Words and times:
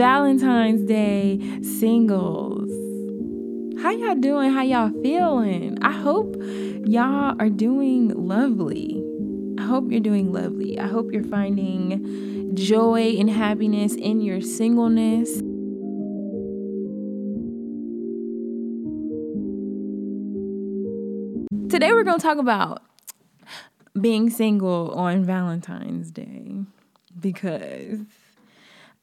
Valentine's 0.00 0.82
Day, 0.84 1.38
singles. 1.60 2.70
How 3.82 3.90
y'all 3.90 4.14
doing? 4.14 4.50
How 4.50 4.62
y'all 4.62 4.90
feeling? 5.02 5.76
I 5.82 5.92
hope 5.92 6.36
y'all 6.86 7.36
are 7.38 7.50
doing 7.50 8.08
lovely. 8.16 9.04
I 9.58 9.62
hope 9.64 9.90
you're 9.90 10.00
doing 10.00 10.32
lovely. 10.32 10.78
I 10.78 10.86
hope 10.86 11.12
you're 11.12 11.22
finding 11.22 12.56
joy 12.56 13.14
and 13.18 13.28
happiness 13.28 13.94
in 13.94 14.22
your 14.22 14.40
singleness. 14.40 15.34
Today, 21.70 21.92
we're 21.92 22.04
going 22.04 22.18
to 22.18 22.22
talk 22.22 22.38
about 22.38 22.82
being 24.00 24.30
single 24.30 24.92
on 24.92 25.24
Valentine's 25.24 26.10
Day 26.10 26.54
because 27.20 27.98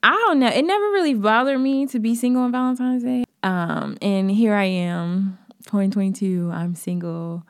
I 0.04 0.12
don't 0.12 0.40
know. 0.40 0.48
It 0.48 0.64
never 0.64 0.86
really 0.86 1.14
bothered 1.14 1.60
me 1.60 1.86
to 1.88 2.00
be 2.00 2.16
single 2.16 2.44
on 2.44 2.52
Valentine's 2.52 3.04
Day. 3.04 3.24
Um, 3.44 3.98
and 4.02 4.30
here 4.30 4.54
I 4.54 4.66
am, 4.66 5.38
2022. 5.66 6.52
I'm 6.54 6.76
single 6.76 7.44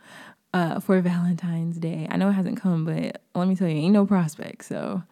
uh, 0.53 0.79
for 0.79 1.01
Valentine's 1.01 1.77
Day. 1.77 2.07
I 2.09 2.17
know 2.17 2.29
it 2.29 2.33
hasn't 2.33 2.59
come, 2.61 2.85
but 2.85 3.21
let 3.35 3.47
me 3.47 3.55
tell 3.55 3.67
you, 3.67 3.77
ain't 3.77 3.93
no 3.93 4.05
prospect. 4.05 4.65
So 4.65 5.03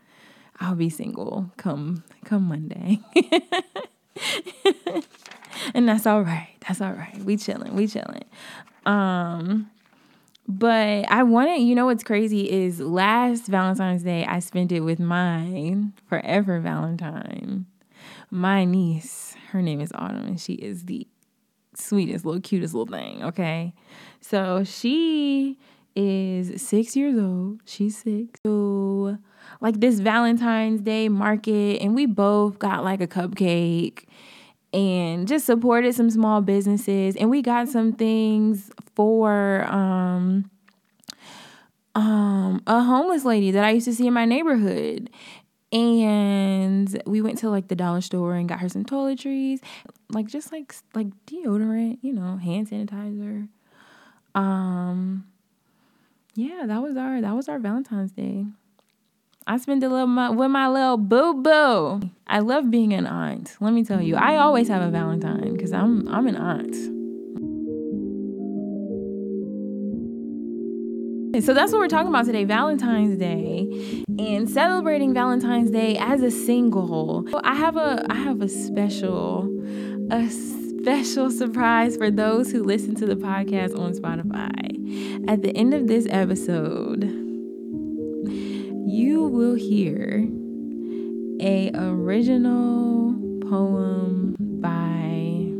I'll 0.60 0.76
be 0.76 0.90
single 0.90 1.52
come 1.58 2.04
come 2.24 2.44
Monday. 2.44 3.00
and 5.74 5.88
that's 5.88 6.08
all 6.08 6.22
right. 6.22 6.56
That's 6.68 6.82
all 6.82 6.94
right. 6.94 7.18
We 7.20 7.38
chilling. 7.38 7.76
We 7.76 7.88
chilling. 7.88 8.26
Um 8.86 9.70
but 10.48 11.10
I 11.12 11.24
wanted, 11.24 11.62
you 11.62 11.76
know 11.76 11.86
what's 11.86 12.04
crazy 12.04 12.50
is 12.50 12.80
last 12.80 13.48
Valentine's 13.48 14.04
Day 14.04 14.26
I 14.26 14.40
spent 14.40 14.72
it 14.72 14.82
with 14.82 15.00
my 15.00 15.78
forever 16.08 16.60
Valentine. 16.60 17.66
My 18.30 18.66
niece, 18.66 19.36
her 19.52 19.62
name 19.62 19.82
is 19.82 19.92
Autumn, 19.96 20.26
and 20.26 20.40
she 20.40 20.54
is 20.54 20.86
the 20.86 21.08
sweetest, 21.76 22.26
little 22.26 22.42
cutest 22.42 22.74
little 22.74 22.92
thing, 22.92 23.24
okay? 23.24 23.74
So 24.22 24.64
she 24.64 25.58
is 25.96 26.62
six 26.62 26.96
years 26.96 27.18
old. 27.18 27.62
She's 27.66 27.98
six. 27.98 28.40
So 28.46 29.18
like 29.62 29.80
this 29.80 30.00
Valentine's 30.00 30.82
Day 30.82 31.10
market, 31.10 31.82
and 31.82 31.96
we 31.96 32.06
both 32.06 32.60
got 32.60 32.84
like 32.84 33.02
a 33.02 33.08
cupcake 33.08 34.06
and 34.76 35.26
just 35.26 35.46
supported 35.46 35.96
some 35.96 36.10
small 36.10 36.42
businesses. 36.42 37.16
And 37.16 37.30
we 37.30 37.42
got 37.42 37.70
some 37.70 37.94
things 37.94 38.70
for 38.94 39.64
um 39.70 40.52
um 41.96 42.62
a 42.68 42.84
homeless 42.84 43.24
lady 43.24 43.52
that 43.52 43.64
I 43.64 43.72
used 43.72 43.86
to 43.86 43.96
see 43.96 44.06
in 44.06 44.14
my 44.14 44.26
neighborhood. 44.26 45.10
And 45.72 47.02
we 47.06 47.22
went 47.22 47.38
to 47.40 47.50
like 47.50 47.70
the 47.70 47.76
dollar 47.76 48.02
store 48.02 48.36
and 48.36 48.48
got 48.48 48.60
her 48.60 48.70
some 48.70 48.84
toiletries 48.84 49.62
like 50.10 50.28
just 50.28 50.52
like 50.52 50.76
like 50.94 51.08
deodorant 51.26 52.00
you 52.02 52.12
know 52.12 52.38
hand 52.38 52.70
sanitizer. 52.70 53.48
Um 54.36 55.26
yeah 56.36 56.66
that 56.68 56.82
was 56.82 56.98
our 56.98 57.22
that 57.22 57.34
was 57.34 57.48
our 57.48 57.60
valentine's 57.60 58.12
day 58.12 58.46
I 59.48 59.58
spend 59.58 59.84
a 59.84 59.90
little 59.90 60.08
with 60.36 60.50
my 60.50 60.68
little 60.68 60.98
boo 60.98 61.36
boo. 61.36 62.02
I 62.26 62.40
love 62.40 62.72
being 62.72 62.94
an 62.94 63.06
aunt. 63.06 63.56
Let 63.60 63.74
me 63.74 63.84
tell 63.84 64.02
you, 64.02 64.16
I 64.16 64.38
always 64.38 64.68
have 64.70 64.82
a 64.82 64.90
Valentine 64.90 65.54
because 65.54 65.72
I'm 65.72 66.08
I'm 66.08 66.26
an 66.26 66.36
aunt. 66.36 66.76
So 71.44 71.54
that's 71.54 71.72
what 71.74 71.80
we're 71.80 71.90
talking 71.90 72.08
about 72.08 72.26
today, 72.26 72.46
Valentine's 72.46 73.20
Day, 73.20 74.04
and 74.18 74.50
celebrating 74.50 75.14
Valentine's 75.14 75.70
Day 75.70 75.96
as 75.98 76.24
a 76.24 76.32
single. 76.32 77.28
I 77.44 77.54
have 77.54 77.78
a 77.78 78.04
I 78.10 78.16
have 78.16 78.42
a 78.42 78.50
special 78.50 79.48
a 80.10 80.28
special 80.28 81.30
surprise 81.30 81.98
for 81.98 82.10
those 82.10 82.52
who 82.52 82.64
listen 82.64 82.96
to 82.96 83.06
the 83.06 83.16
podcast 83.16 83.78
on 83.78 83.94
Spotify. 83.94 85.30
At 85.30 85.44
the 85.44 85.56
end 85.56 85.76
of 85.76 85.88
this 85.88 86.08
episode, 86.10 87.25
you 88.96 89.24
will 89.24 89.56
hear 89.56 90.26
a 91.42 91.70
original 91.76 93.14
poem 93.42 94.38
by 94.40 95.52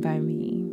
by 0.00 0.18
me. 0.18 0.64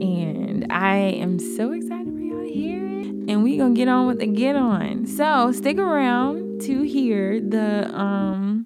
And 0.00 0.72
I 0.72 0.96
am 0.96 1.38
so 1.38 1.72
excited 1.72 2.10
for 2.10 2.20
y'all 2.20 2.42
to 2.42 2.50
hear 2.50 2.86
it. 2.86 3.06
And 3.28 3.44
we 3.44 3.58
gonna 3.58 3.74
get 3.74 3.88
on 3.88 4.06
with 4.06 4.18
the 4.18 4.26
get 4.28 4.56
on. 4.56 5.04
So 5.06 5.52
stick 5.52 5.76
around 5.76 6.62
to 6.62 6.80
hear 6.80 7.38
the 7.38 7.94
um 7.94 8.64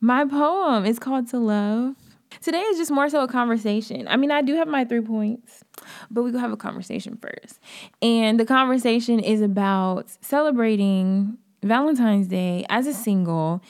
my 0.00 0.26
poem. 0.26 0.84
It's 0.84 1.00
called 1.00 1.26
To 1.30 1.40
Love. 1.40 1.96
Today 2.42 2.60
is 2.60 2.78
just 2.78 2.90
more 2.90 3.08
so 3.08 3.22
a 3.22 3.28
conversation. 3.28 4.06
I 4.08 4.16
mean, 4.16 4.30
I 4.30 4.40
do 4.40 4.54
have 4.54 4.68
my 4.68 4.84
three 4.84 5.00
points, 5.00 5.62
but 6.10 6.22
we 6.22 6.30
go 6.30 6.38
have 6.38 6.52
a 6.52 6.56
conversation 6.56 7.18
first. 7.18 7.60
And 8.00 8.38
the 8.38 8.46
conversation 8.46 9.20
is 9.20 9.42
about 9.42 10.10
celebrating 10.20 11.38
Valentine's 11.62 12.28
Day 12.28 12.64
as 12.70 12.86
a 12.86 12.94
single. 12.94 13.62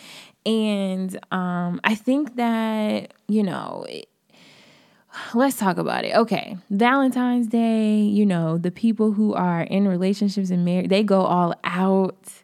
And 0.46 1.18
um, 1.32 1.80
I 1.84 1.94
think 1.94 2.36
that, 2.36 3.14
you 3.28 3.42
know, 3.42 3.86
it, 3.88 4.08
let's 5.34 5.56
talk 5.56 5.76
about 5.76 6.04
it. 6.04 6.14
Okay. 6.14 6.56
Valentine's 6.70 7.46
Day, 7.48 7.96
you 7.96 8.24
know, 8.24 8.56
the 8.56 8.70
people 8.70 9.12
who 9.12 9.34
are 9.34 9.62
in 9.62 9.88
relationships 9.88 10.50
and 10.50 10.64
married, 10.64 10.90
they 10.90 11.02
go 11.02 11.22
all 11.22 11.54
out 11.64 12.39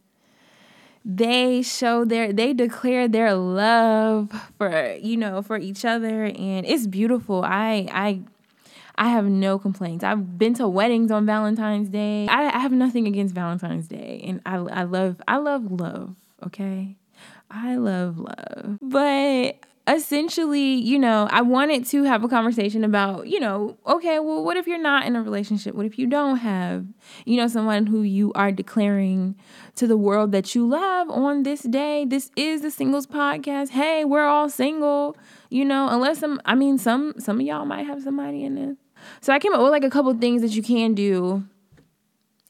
they 1.08 1.62
show 1.62 2.04
their 2.04 2.32
they 2.32 2.52
declare 2.52 3.06
their 3.06 3.34
love 3.34 4.28
for 4.58 4.96
you 5.00 5.16
know 5.16 5.40
for 5.40 5.56
each 5.56 5.84
other 5.84 6.24
and 6.24 6.66
it's 6.66 6.86
beautiful. 6.88 7.44
I 7.44 7.88
i 7.92 8.20
i 8.96 9.08
have 9.08 9.26
no 9.26 9.58
complaints. 9.58 10.02
I've 10.02 10.36
been 10.36 10.54
to 10.54 10.66
weddings 10.66 11.12
on 11.12 11.24
valentine's 11.24 11.88
day. 11.88 12.26
I, 12.28 12.46
I 12.46 12.58
have 12.58 12.72
nothing 12.72 13.06
against 13.06 13.34
valentine's 13.34 13.86
day 13.86 14.24
and 14.26 14.40
i 14.44 14.56
i 14.56 14.82
love 14.82 15.22
i 15.28 15.36
love 15.36 15.70
love 15.70 16.16
okay? 16.44 16.96
I 17.50 17.76
love 17.76 18.18
love. 18.18 18.78
But 18.82 19.58
essentially, 19.86 20.74
you 20.74 20.98
know, 20.98 21.28
I 21.30 21.42
wanted 21.42 21.86
to 21.86 22.02
have 22.04 22.24
a 22.24 22.28
conversation 22.28 22.82
about, 22.82 23.28
you 23.28 23.38
know, 23.38 23.76
okay, 23.86 24.18
well, 24.18 24.44
what 24.44 24.56
if 24.56 24.66
you're 24.66 24.78
not 24.80 25.06
in 25.06 25.14
a 25.14 25.22
relationship? 25.22 25.74
What 25.74 25.86
if 25.86 25.98
you 25.98 26.06
don't 26.06 26.38
have, 26.38 26.86
you 27.24 27.36
know, 27.36 27.46
someone 27.46 27.86
who 27.86 28.02
you 28.02 28.32
are 28.34 28.50
declaring 28.50 29.36
to 29.76 29.86
the 29.86 29.96
world 29.96 30.32
that 30.32 30.54
you 30.54 30.66
love 30.66 31.08
on 31.08 31.44
this 31.44 31.62
day? 31.62 32.04
This 32.04 32.30
is 32.36 32.62
the 32.62 32.70
singles 32.70 33.06
podcast. 33.06 33.70
Hey, 33.70 34.04
we're 34.04 34.26
all 34.26 34.48
single, 34.48 35.16
you 35.50 35.64
know, 35.64 35.88
unless 35.88 36.18
some, 36.18 36.40
I 36.44 36.56
mean, 36.56 36.78
some, 36.78 37.14
some 37.18 37.38
of 37.38 37.46
y'all 37.46 37.64
might 37.64 37.86
have 37.86 38.02
somebody 38.02 38.44
in 38.44 38.56
this. 38.56 38.76
So 39.20 39.32
I 39.32 39.38
came 39.38 39.52
up 39.54 39.60
with 39.60 39.70
like 39.70 39.84
a 39.84 39.90
couple 39.90 40.12
things 40.14 40.42
that 40.42 40.56
you 40.56 40.62
can 40.62 40.94
do 40.94 41.44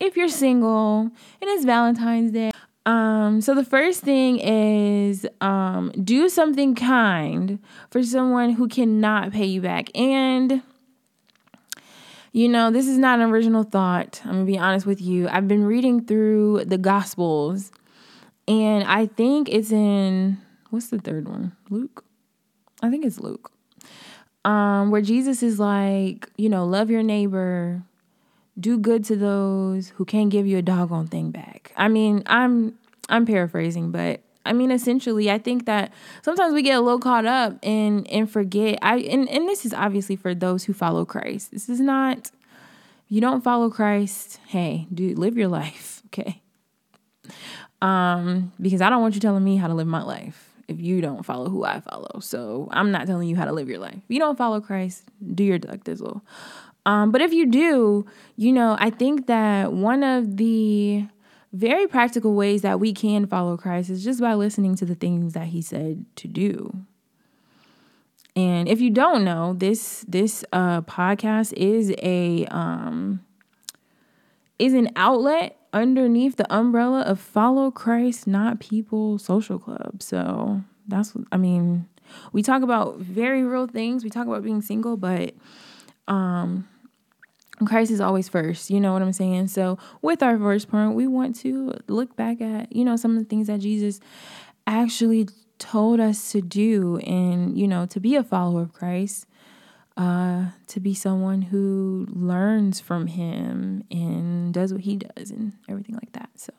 if 0.00 0.16
you're 0.16 0.28
single 0.28 1.00
and 1.00 1.12
it's 1.42 1.64
Valentine's 1.64 2.32
Day. 2.32 2.50
Um, 2.86 3.40
so 3.40 3.54
the 3.54 3.64
first 3.64 4.02
thing 4.02 4.38
is 4.38 5.26
um, 5.40 5.90
do 6.02 6.28
something 6.28 6.76
kind 6.76 7.58
for 7.90 8.02
someone 8.02 8.50
who 8.50 8.68
cannot 8.68 9.32
pay 9.32 9.44
you 9.44 9.60
back. 9.60 9.94
And 9.96 10.62
you 12.32 12.48
know, 12.48 12.70
this 12.70 12.86
is 12.86 12.98
not 12.98 13.18
an 13.18 13.30
original 13.30 13.64
thought. 13.64 14.20
I'm 14.24 14.32
gonna 14.32 14.44
be 14.44 14.58
honest 14.58 14.86
with 14.86 15.00
you. 15.00 15.26
I've 15.28 15.48
been 15.48 15.64
reading 15.64 16.04
through 16.04 16.66
the 16.66 16.78
Gospels, 16.78 17.72
and 18.46 18.84
I 18.84 19.06
think 19.06 19.48
it's 19.48 19.72
in 19.72 20.38
what's 20.70 20.88
the 20.88 20.98
third 20.98 21.28
one? 21.28 21.56
Luke. 21.70 22.04
I 22.82 22.90
think 22.90 23.04
it's 23.04 23.18
Luke. 23.18 23.50
Um, 24.44 24.90
where 24.90 25.00
Jesus 25.00 25.42
is 25.42 25.58
like, 25.58 26.28
you 26.36 26.48
know, 26.48 26.66
love 26.66 26.90
your 26.90 27.02
neighbor, 27.02 27.82
do 28.58 28.78
good 28.78 29.04
to 29.06 29.16
those 29.16 29.90
who 29.90 30.04
can't 30.04 30.30
give 30.30 30.46
you 30.46 30.58
a 30.58 30.62
doggone 30.62 31.08
thing 31.08 31.30
back. 31.30 31.72
I 31.76 31.88
mean, 31.88 32.22
I'm 32.26 32.78
I'm 33.08 33.26
paraphrasing, 33.26 33.90
but 33.90 34.20
I 34.44 34.52
mean 34.52 34.70
essentially 34.70 35.30
I 35.30 35.38
think 35.38 35.66
that 35.66 35.92
sometimes 36.22 36.54
we 36.54 36.62
get 36.62 36.76
a 36.76 36.80
little 36.80 37.00
caught 37.00 37.26
up 37.26 37.58
and 37.62 38.08
and 38.08 38.30
forget 38.30 38.78
I 38.82 38.98
and, 38.98 39.28
and 39.28 39.48
this 39.48 39.66
is 39.66 39.74
obviously 39.74 40.16
for 40.16 40.34
those 40.34 40.64
who 40.64 40.72
follow 40.72 41.04
Christ. 41.04 41.52
This 41.52 41.68
is 41.68 41.80
not 41.80 42.30
you 43.08 43.20
don't 43.20 43.42
follow 43.42 43.70
Christ, 43.70 44.40
hey, 44.48 44.86
dude, 44.92 45.18
live 45.18 45.36
your 45.36 45.48
life, 45.48 46.02
okay? 46.06 46.42
Um, 47.82 48.52
because 48.60 48.80
I 48.80 48.90
don't 48.90 49.02
want 49.02 49.14
you 49.14 49.20
telling 49.20 49.44
me 49.44 49.56
how 49.56 49.68
to 49.68 49.74
live 49.74 49.86
my 49.86 50.02
life 50.02 50.50
if 50.66 50.80
you 50.80 51.00
don't 51.00 51.24
follow 51.24 51.48
who 51.48 51.64
I 51.64 51.80
follow. 51.80 52.18
So 52.20 52.68
I'm 52.72 52.90
not 52.90 53.06
telling 53.06 53.28
you 53.28 53.36
how 53.36 53.44
to 53.44 53.52
live 53.52 53.68
your 53.68 53.78
life. 53.78 53.96
If 53.96 54.10
you 54.10 54.18
don't 54.18 54.36
follow 54.36 54.60
Christ, 54.60 55.04
do 55.34 55.44
your 55.44 55.58
duck 55.58 55.84
dizzle. 55.84 56.22
Um, 56.86 57.10
but 57.10 57.20
if 57.20 57.32
you 57.32 57.46
do, 57.46 58.06
you 58.36 58.52
know, 58.52 58.76
I 58.78 58.90
think 58.90 59.26
that 59.26 59.72
one 59.72 60.04
of 60.04 60.36
the 60.36 61.04
very 61.52 61.88
practical 61.88 62.34
ways 62.34 62.62
that 62.62 62.78
we 62.78 62.92
can 62.92 63.26
follow 63.26 63.56
Christ 63.56 63.90
is 63.90 64.04
just 64.04 64.20
by 64.20 64.34
listening 64.34 64.76
to 64.76 64.84
the 64.84 64.94
things 64.94 65.32
that 65.32 65.48
he 65.48 65.60
said 65.60 66.06
to 66.16 66.28
do. 66.28 66.84
And 68.36 68.68
if 68.68 68.80
you 68.80 68.90
don't 68.90 69.24
know, 69.24 69.54
this 69.54 70.04
this 70.06 70.44
uh, 70.52 70.82
podcast 70.82 71.54
is 71.54 71.92
a 72.02 72.46
um, 72.46 73.24
is 74.58 74.72
an 74.72 74.90
outlet 74.94 75.58
underneath 75.72 76.36
the 76.36 76.54
umbrella 76.54 77.00
of 77.00 77.18
follow 77.18 77.70
Christ, 77.70 78.26
not 78.26 78.60
people 78.60 79.18
social 79.18 79.58
club. 79.58 80.02
So 80.02 80.62
that's 80.86 81.14
I 81.32 81.36
mean, 81.36 81.88
we 82.32 82.42
talk 82.42 82.62
about 82.62 82.98
very 82.98 83.42
real 83.42 83.66
things. 83.66 84.04
We 84.04 84.10
talk 84.10 84.26
about 84.28 84.44
being 84.44 84.62
single, 84.62 84.96
but 84.96 85.34
um 86.06 86.68
Christ 87.64 87.90
is 87.90 88.00
always 88.00 88.28
first. 88.28 88.70
You 88.70 88.80
know 88.80 88.92
what 88.92 89.02
I'm 89.02 89.12
saying? 89.12 89.48
So 89.48 89.78
with 90.02 90.22
our 90.22 90.38
first 90.38 90.68
point, 90.68 90.94
we 90.94 91.06
want 91.06 91.36
to 91.40 91.72
look 91.88 92.14
back 92.16 92.40
at, 92.40 92.74
you 92.74 92.84
know, 92.84 92.96
some 92.96 93.16
of 93.16 93.18
the 93.18 93.28
things 93.28 93.46
that 93.46 93.60
Jesus 93.60 94.00
actually 94.66 95.28
told 95.58 96.00
us 96.00 96.32
to 96.32 96.42
do 96.42 96.98
and, 96.98 97.58
you 97.58 97.66
know, 97.66 97.86
to 97.86 98.00
be 98.00 98.14
a 98.14 98.22
follower 98.22 98.62
of 98.62 98.72
Christ 98.72 99.26
uh, 99.96 100.46
to 100.66 100.80
be 100.80 100.94
someone 100.94 101.42
who 101.42 102.06
learns 102.10 102.80
from 102.80 103.06
him 103.06 103.82
and 103.90 104.52
does 104.52 104.72
what 104.72 104.82
he 104.82 104.96
does 104.96 105.30
and 105.30 105.52
everything 105.68 105.94
like 105.94 106.12
that. 106.12 106.28
So, 106.34 106.52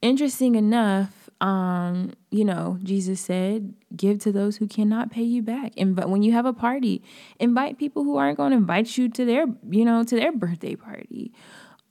interesting 0.00 0.54
enough, 0.54 1.28
um, 1.40 2.12
you 2.30 2.44
know, 2.44 2.78
Jesus 2.82 3.20
said, 3.20 3.74
"Give 3.98 4.18
to 4.20 4.32
those 4.32 4.56
who 4.56 4.66
cannot 4.66 5.10
pay 5.10 5.22
you 5.22 5.42
back." 5.42 5.72
And 5.76 5.94
but 5.94 6.08
when 6.08 6.22
you 6.22 6.32
have 6.32 6.46
a 6.46 6.52
party, 6.52 7.02
invite 7.38 7.78
people 7.78 8.04
who 8.04 8.16
aren't 8.16 8.38
going 8.38 8.52
to 8.52 8.56
invite 8.56 8.96
you 8.96 9.08
to 9.10 9.24
their, 9.24 9.46
you 9.68 9.84
know, 9.84 10.04
to 10.04 10.16
their 10.16 10.32
birthday 10.32 10.74
party, 10.74 11.32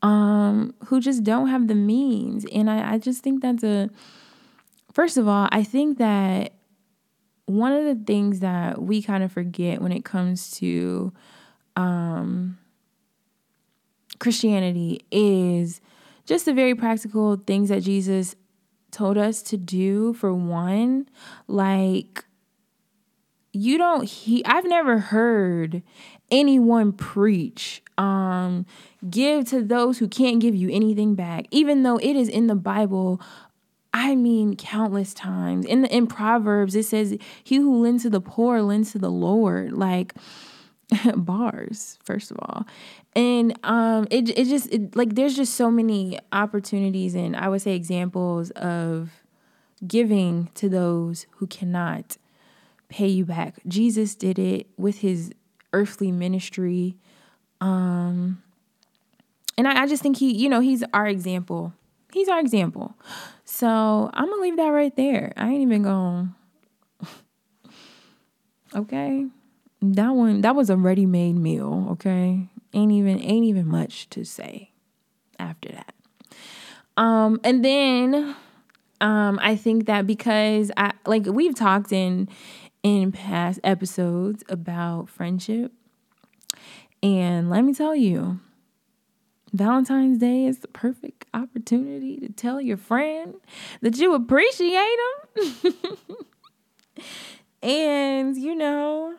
um, 0.01 0.73
who 0.85 0.99
just 0.99 1.23
don't 1.23 1.47
have 1.49 1.67
the 1.67 1.75
means. 1.75 2.45
And 2.51 2.69
I, 2.69 2.93
I 2.93 2.97
just 2.97 3.23
think 3.23 3.41
that's 3.41 3.63
a. 3.63 3.89
First 4.91 5.17
of 5.17 5.27
all, 5.27 5.47
I 5.51 5.63
think 5.63 5.99
that 5.99 6.53
one 7.45 7.71
of 7.71 7.85
the 7.85 8.03
things 8.03 8.41
that 8.41 8.81
we 8.81 9.01
kind 9.01 9.23
of 9.23 9.31
forget 9.31 9.81
when 9.81 9.91
it 9.91 10.03
comes 10.03 10.51
to 10.51 11.13
um, 11.75 12.57
Christianity 14.19 15.01
is 15.11 15.81
just 16.25 16.45
the 16.45 16.53
very 16.53 16.75
practical 16.75 17.37
things 17.37 17.69
that 17.69 17.83
Jesus 17.83 18.35
told 18.97 19.17
us 19.17 19.41
to 19.43 19.57
do. 19.57 20.13
For 20.13 20.33
one, 20.33 21.07
like, 21.47 22.25
you 23.53 23.77
don't, 23.77 24.03
he, 24.03 24.43
I've 24.45 24.65
never 24.65 24.99
heard 24.99 25.83
anyone 26.29 26.91
preach 26.91 27.81
um 27.97 28.65
give 29.09 29.49
to 29.49 29.63
those 29.63 29.97
who 29.97 30.07
can't 30.07 30.41
give 30.41 30.53
you 30.53 30.69
anything 30.69 31.15
back 31.15 31.45
even 31.49 31.81
though 31.81 31.97
it 31.97 32.15
is 32.17 32.27
in 32.27 32.45
the 32.47 32.53
bible 32.53 33.19
I 33.93 34.15
mean, 34.15 34.55
countless 34.55 35.11
times. 35.13 35.65
In 35.65 35.81
the, 35.81 35.95
in 35.95 36.05
Proverbs, 36.05 36.75
it 36.75 36.85
says, 36.85 37.17
"He 37.43 37.55
who 37.55 37.81
lends 37.81 38.03
to 38.03 38.11
the 38.11 38.21
poor 38.21 38.61
lends 38.61 38.91
to 38.91 38.99
the 38.99 39.09
Lord." 39.09 39.73
Like 39.73 40.13
bars, 41.15 41.97
first 42.03 42.31
of 42.31 42.37
all, 42.39 42.65
and 43.15 43.57
um, 43.63 44.07
it 44.09 44.29
it 44.37 44.45
just 44.45 44.71
it, 44.73 44.95
like 44.95 45.15
there's 45.15 45.35
just 45.35 45.55
so 45.55 45.69
many 45.69 46.17
opportunities 46.31 47.13
and 47.15 47.35
I 47.35 47.49
would 47.49 47.61
say 47.61 47.73
examples 47.75 48.51
of 48.51 49.11
giving 49.85 50.49
to 50.55 50.69
those 50.69 51.25
who 51.37 51.47
cannot 51.47 52.17
pay 52.89 53.07
you 53.07 53.25
back. 53.25 53.55
Jesus 53.67 54.15
did 54.15 54.39
it 54.39 54.67
with 54.77 54.99
his 54.99 55.31
earthly 55.73 56.11
ministry, 56.11 56.95
um, 57.59 58.41
and 59.57 59.67
I, 59.67 59.83
I 59.83 59.87
just 59.87 60.01
think 60.01 60.17
he, 60.17 60.31
you 60.33 60.47
know, 60.47 60.61
he's 60.61 60.83
our 60.93 61.07
example. 61.07 61.73
He's 62.13 62.29
our 62.29 62.39
example. 62.39 62.95
So 63.43 64.09
I'm 64.13 64.29
gonna 64.29 64.41
leave 64.41 64.57
that 64.57 64.69
right 64.69 64.95
there. 64.95 65.33
I 65.35 65.49
ain't 65.49 65.61
even 65.61 65.81
to. 65.83 66.29
Okay. 68.75 69.27
That 69.81 70.09
one 70.09 70.41
that 70.41 70.55
was 70.55 70.69
a 70.69 70.77
ready-made 70.77 71.35
meal, 71.35 71.87
okay? 71.91 72.47
Ain't 72.73 72.91
even 72.91 73.19
ain't 73.21 73.45
even 73.45 73.67
much 73.67 74.09
to 74.09 74.23
say 74.23 74.71
after 75.39 75.69
that. 75.69 75.93
Um 76.95 77.39
and 77.43 77.63
then 77.63 78.35
um 79.01 79.39
I 79.41 79.55
think 79.55 79.85
that 79.85 80.07
because 80.07 80.71
I 80.77 80.93
like 81.05 81.25
we've 81.27 81.55
talked 81.55 81.91
in 81.91 82.27
in 82.83 83.11
past 83.11 83.59
episodes 83.63 84.43
about 84.49 85.09
friendship. 85.09 85.71
And 87.03 87.49
let 87.49 87.63
me 87.63 87.73
tell 87.73 87.95
you, 87.95 88.39
Valentine's 89.53 90.17
Day 90.17 90.45
is 90.45 90.59
the 90.59 90.67
perfect 90.67 91.25
opportunity 91.33 92.17
to 92.17 92.29
tell 92.29 92.59
your 92.59 92.77
friend 92.77 93.35
that 93.81 93.97
you 93.97 94.13
appreciate 94.13 94.97
them. 95.35 95.77
and, 97.61 98.37
you 98.37 98.55
know, 98.55 99.15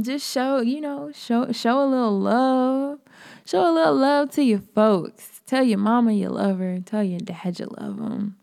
just 0.00 0.30
show, 0.30 0.60
you 0.60 0.80
know, 0.80 1.12
show 1.12 1.52
show 1.52 1.84
a 1.84 1.86
little 1.86 2.18
love. 2.18 2.98
Show 3.44 3.70
a 3.70 3.72
little 3.72 3.96
love 3.96 4.30
to 4.32 4.42
your 4.42 4.60
folks. 4.60 5.42
Tell 5.46 5.62
your 5.62 5.78
mama 5.78 6.12
you 6.12 6.30
love 6.30 6.58
her. 6.58 6.78
Tell 6.80 7.02
your 7.02 7.20
dad 7.20 7.58
you 7.58 7.66
love 7.78 7.98
them. 7.98 8.36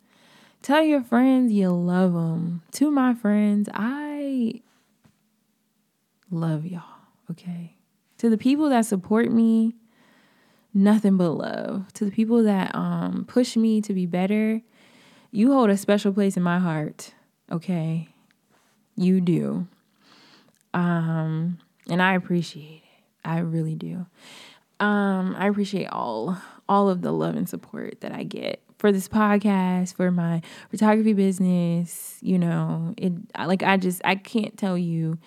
Tell 0.61 0.83
your 0.83 1.01
friends 1.01 1.51
you 1.51 1.69
love 1.69 2.13
them. 2.13 2.61
To 2.73 2.91
my 2.91 3.15
friends, 3.15 3.69
I 3.73 4.61
love 6.29 6.65
y'all, 6.65 6.83
okay? 7.31 7.77
To 8.17 8.29
the 8.29 8.37
people 8.37 8.69
that 8.69 8.85
support 8.85 9.31
me, 9.31 9.75
nothing 10.73 11.17
but 11.17 11.31
love. 11.31 11.91
To 11.93 12.05
the 12.05 12.11
people 12.11 12.43
that 12.43 12.75
um 12.75 13.25
push 13.27 13.55
me 13.55 13.81
to 13.81 13.93
be 13.93 14.05
better, 14.05 14.61
you 15.31 15.53
hold 15.53 15.69
a 15.69 15.77
special 15.77 16.13
place 16.13 16.37
in 16.37 16.43
my 16.43 16.59
heart. 16.59 17.13
Okay? 17.51 18.09
You 18.95 19.21
do. 19.21 19.67
Um 20.73 21.59
and 21.89 22.01
I 22.01 22.13
appreciate 22.15 22.83
it. 22.83 23.03
I 23.25 23.39
really 23.39 23.75
do. 23.75 24.05
Um 24.79 25.35
I 25.37 25.47
appreciate 25.47 25.87
all 25.87 26.37
all 26.67 26.89
of 26.89 27.01
the 27.01 27.11
love 27.11 27.35
and 27.35 27.49
support 27.49 28.01
that 28.01 28.11
I 28.11 28.23
get 28.23 28.61
for 28.77 28.91
this 28.93 29.09
podcast, 29.09 29.95
for 29.95 30.09
my 30.09 30.41
photography 30.71 31.13
business, 31.13 32.17
you 32.21 32.39
know, 32.39 32.93
it 32.97 33.13
like 33.37 33.61
I 33.61 33.77
just 33.77 34.01
I 34.05 34.15
can't 34.15 34.57
tell 34.57 34.77
you 34.77 35.19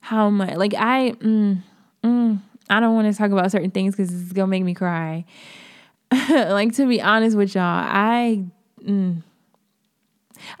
how 0.00 0.30
much 0.30 0.54
like 0.56 0.74
I 0.74 1.12
mm, 1.18 1.62
mm, 2.04 2.38
I 2.70 2.80
don't 2.80 2.94
want 2.94 3.12
to 3.12 3.18
talk 3.18 3.30
about 3.30 3.50
certain 3.50 3.70
things 3.70 3.96
because 3.96 4.12
it's 4.12 4.32
gonna 4.32 4.46
make 4.46 4.64
me 4.64 4.74
cry. 4.74 5.24
like 6.30 6.74
to 6.74 6.86
be 6.86 7.02
honest 7.02 7.36
with 7.36 7.54
y'all, 7.54 7.64
I 7.64 8.44
mm, 8.84 9.22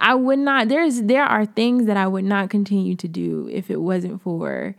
I 0.00 0.14
would 0.14 0.38
not. 0.38 0.68
There's 0.68 1.02
there 1.02 1.24
are 1.24 1.44
things 1.46 1.86
that 1.86 1.96
I 1.96 2.06
would 2.06 2.24
not 2.24 2.50
continue 2.50 2.96
to 2.96 3.08
do 3.08 3.48
if 3.52 3.70
it 3.70 3.80
wasn't 3.80 4.22
for 4.22 4.74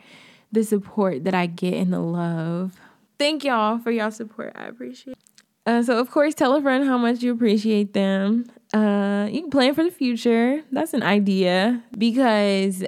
the 0.51 0.63
support 0.63 1.23
that 1.23 1.33
I 1.33 1.47
get 1.47 1.73
and 1.73 1.91
the 1.91 1.99
love. 1.99 2.73
Thank 3.17 3.43
y'all 3.43 3.79
for 3.79 3.91
y'all 3.91 4.11
support. 4.11 4.53
I 4.55 4.65
appreciate. 4.65 5.17
Uh, 5.65 5.81
so 5.81 5.97
of 5.99 6.11
course, 6.11 6.33
tell 6.35 6.55
a 6.55 6.61
friend 6.61 6.85
how 6.85 6.97
much 6.97 7.21
you 7.21 7.33
appreciate 7.33 7.93
them. 7.93 8.45
Uh, 8.73 9.27
you 9.31 9.41
can 9.41 9.49
plan 9.49 9.73
for 9.73 9.83
the 9.83 9.91
future. 9.91 10.61
That's 10.71 10.93
an 10.93 11.03
idea 11.03 11.83
because 11.97 12.83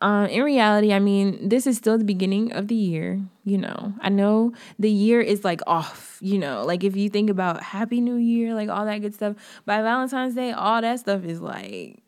um, 0.00 0.26
in 0.26 0.42
reality, 0.42 0.92
I 0.92 0.98
mean, 0.98 1.48
this 1.48 1.66
is 1.66 1.76
still 1.76 1.98
the 1.98 2.04
beginning 2.04 2.52
of 2.52 2.68
the 2.68 2.74
year. 2.74 3.20
You 3.44 3.58
know, 3.58 3.92
I 4.00 4.08
know 4.08 4.52
the 4.78 4.90
year 4.90 5.20
is 5.20 5.44
like 5.44 5.60
off, 5.66 6.18
you 6.20 6.38
know, 6.38 6.64
like 6.64 6.84
if 6.84 6.96
you 6.96 7.08
think 7.08 7.30
about 7.30 7.62
Happy 7.62 8.00
New 8.00 8.16
Year, 8.16 8.54
like 8.54 8.68
all 8.68 8.84
that 8.86 8.98
good 8.98 9.14
stuff, 9.14 9.36
by 9.66 9.82
Valentine's 9.82 10.34
Day, 10.34 10.52
all 10.52 10.80
that 10.80 11.00
stuff 11.00 11.24
is 11.24 11.40
like, 11.40 12.02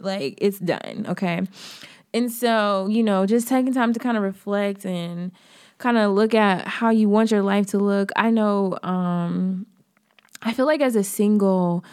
like 0.00 0.38
it's 0.38 0.58
done. 0.58 1.06
Okay. 1.08 1.42
And 2.14 2.30
so, 2.30 2.88
you 2.90 3.02
know, 3.02 3.26
just 3.26 3.48
taking 3.48 3.72
time 3.72 3.92
to 3.92 3.98
kind 3.98 4.16
of 4.16 4.22
reflect 4.22 4.84
and 4.84 5.32
kind 5.78 5.96
of 5.96 6.12
look 6.12 6.34
at 6.34 6.66
how 6.66 6.90
you 6.90 7.08
want 7.08 7.30
your 7.30 7.42
life 7.42 7.66
to 7.68 7.78
look. 7.78 8.10
I 8.16 8.30
know, 8.30 8.78
um, 8.82 9.66
I 10.42 10.52
feel 10.52 10.66
like 10.66 10.80
as 10.80 10.96
a 10.96 11.04
single, 11.04 11.84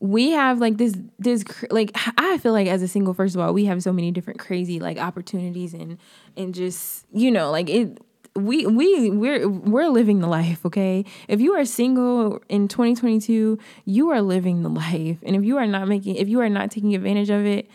we 0.00 0.30
have 0.30 0.58
like 0.58 0.78
this 0.78 0.94
this 1.18 1.44
like 1.70 1.92
I 2.16 2.38
feel 2.38 2.52
like 2.52 2.66
as 2.66 2.82
a 2.82 2.88
single 2.88 3.14
first 3.14 3.34
of 3.34 3.40
all 3.40 3.52
we 3.52 3.66
have 3.66 3.82
so 3.82 3.92
many 3.92 4.10
different 4.10 4.40
crazy 4.40 4.80
like 4.80 4.98
opportunities 4.98 5.74
and 5.74 5.98
and 6.36 6.54
just 6.54 7.06
you 7.12 7.30
know 7.30 7.50
like 7.50 7.68
it 7.68 7.98
we 8.34 8.66
we 8.66 9.10
we're 9.10 9.46
we're 9.48 9.88
living 9.88 10.20
the 10.20 10.26
life 10.26 10.64
okay 10.64 11.04
if 11.28 11.40
you 11.40 11.52
are 11.52 11.64
single 11.64 12.40
in 12.48 12.66
2022 12.66 13.58
you 13.84 14.10
are 14.10 14.22
living 14.22 14.62
the 14.62 14.70
life 14.70 15.18
and 15.22 15.36
if 15.36 15.44
you 15.44 15.58
are 15.58 15.66
not 15.66 15.86
making 15.86 16.16
if 16.16 16.28
you 16.28 16.40
are 16.40 16.48
not 16.48 16.70
taking 16.70 16.94
advantage 16.94 17.30
of 17.30 17.44
it 17.44 17.68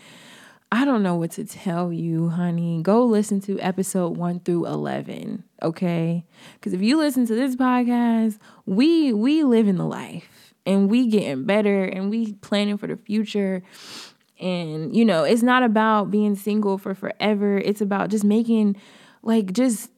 I 0.72 0.84
don't 0.84 1.04
know 1.04 1.14
what 1.14 1.30
to 1.32 1.44
tell 1.44 1.92
you, 1.92 2.28
honey. 2.28 2.82
Go 2.82 3.04
listen 3.04 3.40
to 3.42 3.58
episode 3.60 4.16
1 4.16 4.40
through 4.40 4.66
11, 4.66 5.44
okay? 5.62 6.24
Cuz 6.60 6.72
if 6.72 6.82
you 6.82 6.98
listen 6.98 7.24
to 7.26 7.36
this 7.36 7.54
podcast, 7.54 8.38
we 8.66 9.12
we 9.12 9.44
live 9.44 9.68
in 9.68 9.76
the 9.76 9.86
life 9.86 10.46
and 10.66 10.90
we 10.90 11.06
getting 11.06 11.44
better 11.44 11.84
and 11.84 12.10
we 12.10 12.34
planning 12.34 12.76
for 12.76 12.86
the 12.86 12.96
future. 12.96 13.62
And 14.38 14.94
you 14.94 15.04
know 15.04 15.24
it's 15.24 15.42
not 15.42 15.62
about 15.62 16.10
being 16.10 16.34
single 16.34 16.76
for 16.76 16.94
forever. 16.94 17.56
It's 17.58 17.80
about 17.80 18.10
just 18.10 18.24
making 18.24 18.76
like 19.22 19.52
just 19.52 19.90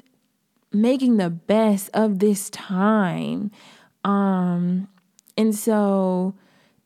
making 0.73 1.17
the 1.17 1.31
best 1.31 1.91
of 1.95 2.21
this 2.21 2.51
time. 2.51 3.51
Um 4.05 4.89
and 5.37 5.55
so 5.55 6.35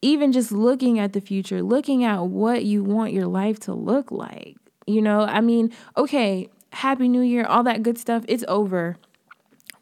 even 0.01 0.33
just 0.33 0.51
looking 0.51 0.99
at 0.99 1.13
the 1.13 1.21
future 1.21 1.63
looking 1.63 2.05
at 2.05 2.27
what 2.27 2.65
you 2.65 2.83
want 2.83 3.13
your 3.13 3.27
life 3.27 3.59
to 3.61 3.75
look 3.75 4.11
like 4.11 4.57
you 4.87 5.01
know? 5.01 5.21
I 5.21 5.41
mean 5.41 5.73
okay 5.97 6.49
happy 6.73 7.07
new 7.07 7.21
year 7.21 7.45
all 7.45 7.63
that 7.63 7.83
good 7.83 7.99
stuff 7.99 8.25
it's 8.29 8.45
over 8.49 8.97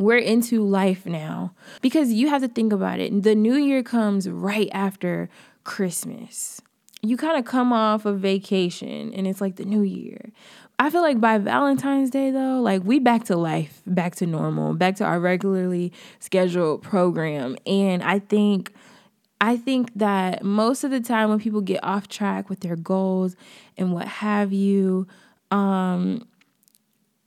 we're 0.00 0.16
into 0.16 0.64
life 0.64 1.04
now 1.04 1.52
because 1.82 2.10
you 2.10 2.28
have 2.28 2.40
to 2.40 2.48
think 2.48 2.72
about 2.72 2.98
it. 3.00 3.22
The 3.22 3.34
new 3.34 3.54
year 3.54 3.82
comes 3.82 4.28
right 4.28 4.70
after 4.72 5.28
Christmas. 5.62 6.62
You 7.02 7.18
kind 7.18 7.38
of 7.38 7.44
come 7.44 7.70
off 7.70 8.06
of 8.06 8.18
vacation 8.18 9.12
and 9.12 9.26
it's 9.26 9.42
like 9.42 9.56
the 9.56 9.64
new 9.64 9.82
year. 9.82 10.32
I 10.78 10.88
feel 10.88 11.02
like 11.02 11.20
by 11.20 11.36
Valentine's 11.36 12.08
Day 12.08 12.30
though, 12.30 12.62
like 12.62 12.82
we 12.82 12.98
back 12.98 13.24
to 13.24 13.36
life, 13.36 13.82
back 13.86 14.16
to 14.16 14.26
normal, 14.26 14.72
back 14.72 14.96
to 14.96 15.04
our 15.04 15.20
regularly 15.20 15.92
scheduled 16.18 16.82
program. 16.82 17.56
And 17.66 18.02
I 18.02 18.20
think 18.20 18.72
I 19.38 19.58
think 19.58 19.92
that 19.96 20.42
most 20.44 20.82
of 20.82 20.90
the 20.90 21.00
time 21.00 21.28
when 21.28 21.40
people 21.40 21.60
get 21.60 21.84
off 21.84 22.08
track 22.08 22.48
with 22.48 22.60
their 22.60 22.76
goals 22.76 23.36
and 23.76 23.92
what 23.92 24.06
have 24.06 24.52
you, 24.52 25.06
um, 25.50 26.26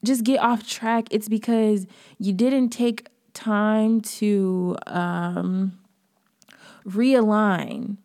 just 0.03 0.23
get 0.23 0.39
off 0.39 0.67
track, 0.67 1.07
it's 1.11 1.29
because 1.29 1.87
you 2.19 2.33
didn't 2.33 2.69
take 2.69 3.07
time 3.33 4.01
to 4.01 4.75
um, 4.87 5.79
realign. 6.85 7.97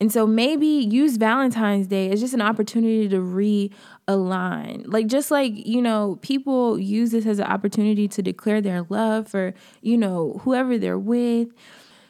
And 0.00 0.12
so 0.12 0.26
maybe 0.26 0.66
use 0.66 1.16
Valentine's 1.16 1.86
Day 1.86 2.10
as 2.10 2.20
just 2.20 2.34
an 2.34 2.42
opportunity 2.42 3.08
to 3.08 3.18
realign. 3.18 4.84
Like, 4.86 5.06
just 5.06 5.30
like, 5.30 5.52
you 5.54 5.80
know, 5.80 6.18
people 6.20 6.78
use 6.78 7.12
this 7.12 7.26
as 7.26 7.38
an 7.38 7.46
opportunity 7.46 8.08
to 8.08 8.22
declare 8.22 8.60
their 8.60 8.84
love 8.88 9.28
for, 9.28 9.54
you 9.80 9.96
know, 9.96 10.40
whoever 10.42 10.76
they're 10.78 10.98
with 10.98 11.48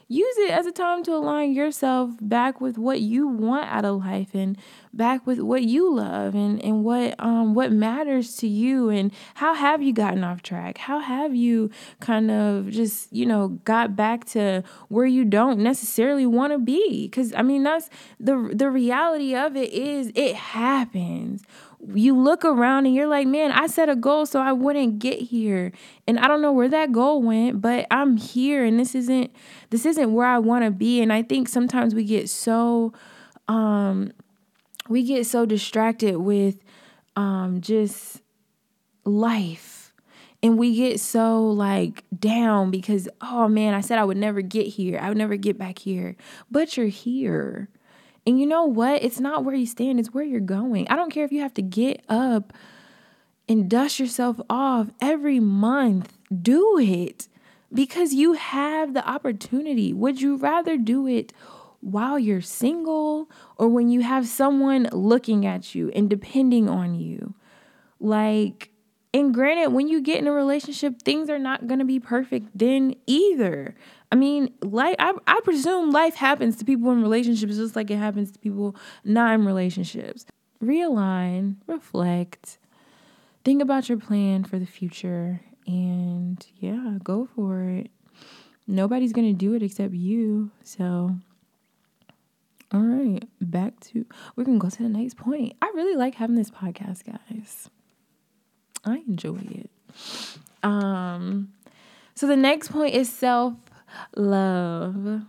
use 0.08 0.36
it 0.38 0.50
as 0.50 0.66
a 0.66 0.72
time 0.72 1.02
to 1.04 1.12
align 1.12 1.52
yourself 1.52 2.10
back 2.20 2.60
with 2.60 2.78
what 2.78 3.00
you 3.00 3.26
want 3.26 3.66
out 3.70 3.84
of 3.84 4.04
life 4.04 4.34
and 4.34 4.56
back 4.92 5.26
with 5.26 5.40
what 5.40 5.62
you 5.62 5.92
love 5.94 6.34
and, 6.34 6.62
and 6.62 6.84
what 6.84 7.14
um 7.18 7.54
what 7.54 7.72
matters 7.72 8.36
to 8.36 8.46
you 8.46 8.88
and 8.88 9.12
how 9.34 9.54
have 9.54 9.82
you 9.82 9.92
gotten 9.92 10.22
off 10.22 10.42
track? 10.42 10.78
How 10.78 11.00
have 11.00 11.34
you 11.34 11.70
kind 12.00 12.30
of 12.30 12.70
just 12.70 13.12
you 13.12 13.26
know 13.26 13.48
got 13.64 13.96
back 13.96 14.24
to 14.26 14.62
where 14.88 15.06
you 15.06 15.24
don't 15.24 15.58
necessarily 15.58 16.26
want 16.26 16.52
to 16.52 16.58
be? 16.58 17.06
Because 17.06 17.34
i 17.34 17.42
mean 17.42 17.62
that's 17.62 17.88
the 18.20 18.50
the 18.52 18.70
reality 18.70 19.34
of 19.34 19.56
it 19.56 19.72
is 19.72 20.12
it 20.14 20.34
happens 20.34 21.42
you 21.92 22.16
look 22.18 22.44
around 22.44 22.86
and 22.86 22.94
you're 22.94 23.06
like, 23.06 23.26
man, 23.26 23.52
I 23.52 23.66
set 23.66 23.88
a 23.88 23.96
goal 23.96 24.26
so 24.26 24.40
I 24.40 24.52
wouldn't 24.52 24.98
get 24.98 25.20
here. 25.20 25.72
And 26.06 26.18
I 26.18 26.28
don't 26.28 26.42
know 26.42 26.52
where 26.52 26.68
that 26.68 26.92
goal 26.92 27.22
went, 27.22 27.60
but 27.60 27.86
I'm 27.90 28.16
here 28.16 28.64
and 28.64 28.78
this 28.78 28.94
isn't 28.94 29.34
this 29.70 29.84
isn't 29.84 30.12
where 30.12 30.26
I 30.26 30.38
want 30.38 30.64
to 30.64 30.70
be. 30.70 31.02
And 31.02 31.12
I 31.12 31.22
think 31.22 31.48
sometimes 31.48 31.94
we 31.94 32.04
get 32.04 32.28
so 32.28 32.92
um 33.48 34.12
we 34.88 35.02
get 35.02 35.26
so 35.26 35.46
distracted 35.46 36.18
with 36.18 36.56
um 37.16 37.60
just 37.60 38.22
life. 39.04 39.92
And 40.42 40.58
we 40.58 40.76
get 40.76 41.00
so 41.00 41.46
like 41.46 42.04
down 42.18 42.70
because 42.70 43.08
oh 43.20 43.48
man, 43.48 43.74
I 43.74 43.80
said 43.80 43.98
I 43.98 44.04
would 44.04 44.16
never 44.16 44.42
get 44.42 44.66
here. 44.66 44.98
I 45.00 45.08
would 45.08 45.18
never 45.18 45.36
get 45.36 45.58
back 45.58 45.78
here. 45.78 46.16
But 46.50 46.76
you're 46.76 46.86
here. 46.86 47.68
And 48.26 48.40
you 48.40 48.46
know 48.46 48.64
what? 48.64 49.02
It's 49.02 49.20
not 49.20 49.44
where 49.44 49.54
you 49.54 49.66
stand, 49.66 50.00
it's 50.00 50.14
where 50.14 50.24
you're 50.24 50.40
going. 50.40 50.88
I 50.88 50.96
don't 50.96 51.10
care 51.10 51.24
if 51.24 51.32
you 51.32 51.40
have 51.40 51.54
to 51.54 51.62
get 51.62 52.04
up 52.08 52.52
and 53.48 53.68
dust 53.68 54.00
yourself 54.00 54.40
off 54.48 54.88
every 55.00 55.40
month. 55.40 56.16
Do 56.42 56.78
it 56.78 57.28
because 57.72 58.14
you 58.14 58.32
have 58.34 58.94
the 58.94 59.06
opportunity. 59.06 59.92
Would 59.92 60.20
you 60.20 60.36
rather 60.36 60.78
do 60.78 61.06
it 61.06 61.32
while 61.80 62.18
you're 62.18 62.40
single 62.40 63.30
or 63.58 63.68
when 63.68 63.88
you 63.88 64.00
have 64.00 64.26
someone 64.26 64.88
looking 64.92 65.44
at 65.44 65.74
you 65.74 65.90
and 65.90 66.08
depending 66.08 66.68
on 66.68 66.94
you? 66.94 67.34
Like, 68.00 68.70
and 69.12 69.34
granted, 69.34 69.72
when 69.72 69.88
you 69.88 70.00
get 70.00 70.18
in 70.18 70.26
a 70.26 70.32
relationship, 70.32 71.02
things 71.02 71.28
are 71.28 71.38
not 71.38 71.66
going 71.66 71.78
to 71.78 71.84
be 71.84 72.00
perfect 72.00 72.48
then 72.54 72.94
either. 73.06 73.76
I 74.14 74.16
mean, 74.16 74.54
life. 74.62 74.94
I, 75.00 75.12
I 75.26 75.40
presume 75.42 75.90
life 75.90 76.14
happens 76.14 76.54
to 76.58 76.64
people 76.64 76.92
in 76.92 77.02
relationships 77.02 77.56
just 77.56 77.74
like 77.74 77.90
it 77.90 77.96
happens 77.96 78.30
to 78.30 78.38
people 78.38 78.76
not 79.02 79.34
in 79.34 79.44
relationships. 79.44 80.24
Realign, 80.62 81.56
reflect, 81.66 82.58
think 83.42 83.60
about 83.60 83.88
your 83.88 83.98
plan 83.98 84.44
for 84.44 84.60
the 84.60 84.66
future, 84.66 85.40
and 85.66 86.46
yeah, 86.60 86.98
go 87.02 87.26
for 87.34 87.64
it. 87.64 87.90
Nobody's 88.68 89.12
gonna 89.12 89.32
do 89.32 89.54
it 89.54 89.64
except 89.64 89.94
you. 89.94 90.52
So, 90.62 91.16
all 92.70 92.82
right, 92.82 93.24
back 93.40 93.80
to 93.86 94.06
we're 94.36 94.44
gonna 94.44 94.58
go 94.58 94.70
to 94.70 94.82
the 94.84 94.88
next 94.88 95.16
point. 95.16 95.54
I 95.60 95.72
really 95.74 95.96
like 95.96 96.14
having 96.14 96.36
this 96.36 96.52
podcast, 96.52 97.02
guys. 97.04 97.68
I 98.84 99.02
enjoy 99.08 99.40
it. 99.40 99.70
Um, 100.62 101.52
so 102.14 102.28
the 102.28 102.36
next 102.36 102.70
point 102.70 102.94
is 102.94 103.12
self 103.12 103.54
love, 104.16 105.22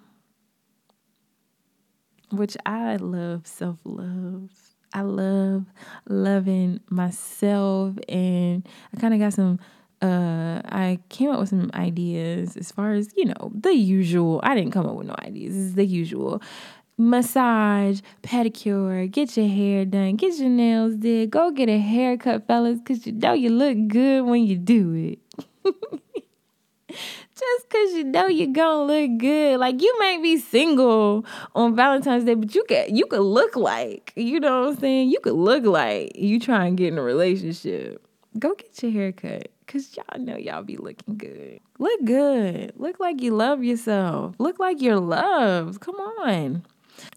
which 2.32 2.58
I 2.66 2.98
love 2.98 3.48
self 3.48 3.80
love. 3.84 4.50
I 4.94 5.02
love 5.02 5.66
loving 6.08 6.80
myself, 6.90 7.96
and 8.08 8.68
I 8.96 9.00
kind 9.00 9.14
of 9.14 9.20
got 9.20 9.34
some. 9.34 9.60
Uh, 10.02 10.62
I 10.66 11.00
came 11.10 11.32
up 11.32 11.40
with 11.40 11.50
some 11.50 11.72
ideas 11.74 12.58
as 12.58 12.72
far 12.72 12.94
as 12.94 13.10
you 13.16 13.26
know 13.26 13.52
the 13.54 13.74
usual. 13.74 14.40
I 14.44 14.56
didn't 14.56 14.72
come 14.72 14.86
up 14.86 14.96
with 14.96 15.08
no 15.08 15.16
ideas. 15.20 15.54
This 15.54 15.64
is 15.64 15.76
the 15.76 15.86
usual 15.86 16.42
massage, 16.98 18.00
pedicure, 18.24 19.10
get 19.12 19.36
your 19.36 19.48
hair 19.48 19.86
done, 19.86 20.16
get 20.16 20.38
your 20.38 20.50
nails 20.50 20.96
did, 20.96 21.30
go 21.30 21.52
get 21.52 21.70
a 21.70 21.78
haircut, 21.78 22.48
fellas, 22.48 22.80
because 22.80 23.06
you 23.06 23.14
know 23.14 23.34
you 23.34 23.50
look 23.50 23.78
good 23.88 24.22
when 24.22 24.44
you 24.44 24.58
do 24.58 24.94
it. 24.94 25.20
just 27.36 27.70
because 27.70 27.94
you 27.94 28.04
know 28.06 28.28
you're 28.28 28.54
gonna 28.54 28.84
look 28.84 29.18
good. 29.18 29.60
Like 29.60 29.82
you 29.82 29.94
may 30.00 30.18
be 30.22 30.38
single 30.38 31.26
on 31.54 31.76
Valentine's 31.76 32.24
Day, 32.24 32.34
but 32.36 32.56
you 32.56 32.64
could 32.68 32.96
you 32.96 33.06
could 33.06 33.22
look 33.22 33.56
like, 33.56 34.14
you 34.16 34.40
know 34.40 34.62
what 34.62 34.70
I'm 34.70 34.80
saying? 34.80 35.10
You 35.10 35.20
could 35.20 35.34
look 35.34 35.66
like 35.66 36.16
you 36.16 36.40
try 36.40 36.66
and 36.66 36.78
get 36.78 36.94
in 36.94 36.98
a 36.98 37.04
relationship. 37.04 38.06
Go 38.40 38.54
get 38.56 38.82
your 38.82 38.92
hair 38.92 39.12
cut. 39.12 39.50
Cause 39.68 39.98
y'all 39.98 40.20
know 40.20 40.38
y'all 40.38 40.64
be 40.64 40.78
looking 40.78 41.18
good. 41.18 41.60
Look 41.80 42.06
good. 42.06 42.74
Look 42.78 43.00
like 43.00 43.22
you 43.22 43.36
love 43.36 43.64
yourself. 43.64 44.36
Look 44.38 44.60
like 44.60 44.82
you're 44.82 45.00
loved. 45.00 45.82
Come 45.82 45.96
on. 45.96 46.64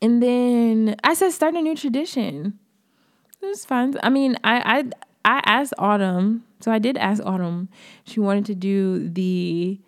And 0.02 0.22
then 0.22 0.96
I 1.04 1.14
said 1.14 1.30
start 1.30 1.54
a 1.54 1.62
new 1.62 1.76
tradition. 1.76 2.58
It's 3.42 3.64
fun. 3.64 3.96
I 4.02 4.08
mean, 4.08 4.36
I 4.42 4.80
I 5.24 5.36
I 5.36 5.42
asked 5.44 5.74
Autumn, 5.78 6.44
so 6.60 6.72
I 6.72 6.78
did 6.78 6.96
ask 6.96 7.22
Autumn. 7.24 7.68
She 8.04 8.18
wanted 8.18 8.46
to 8.46 8.54
do 8.54 9.08
the 9.08 9.78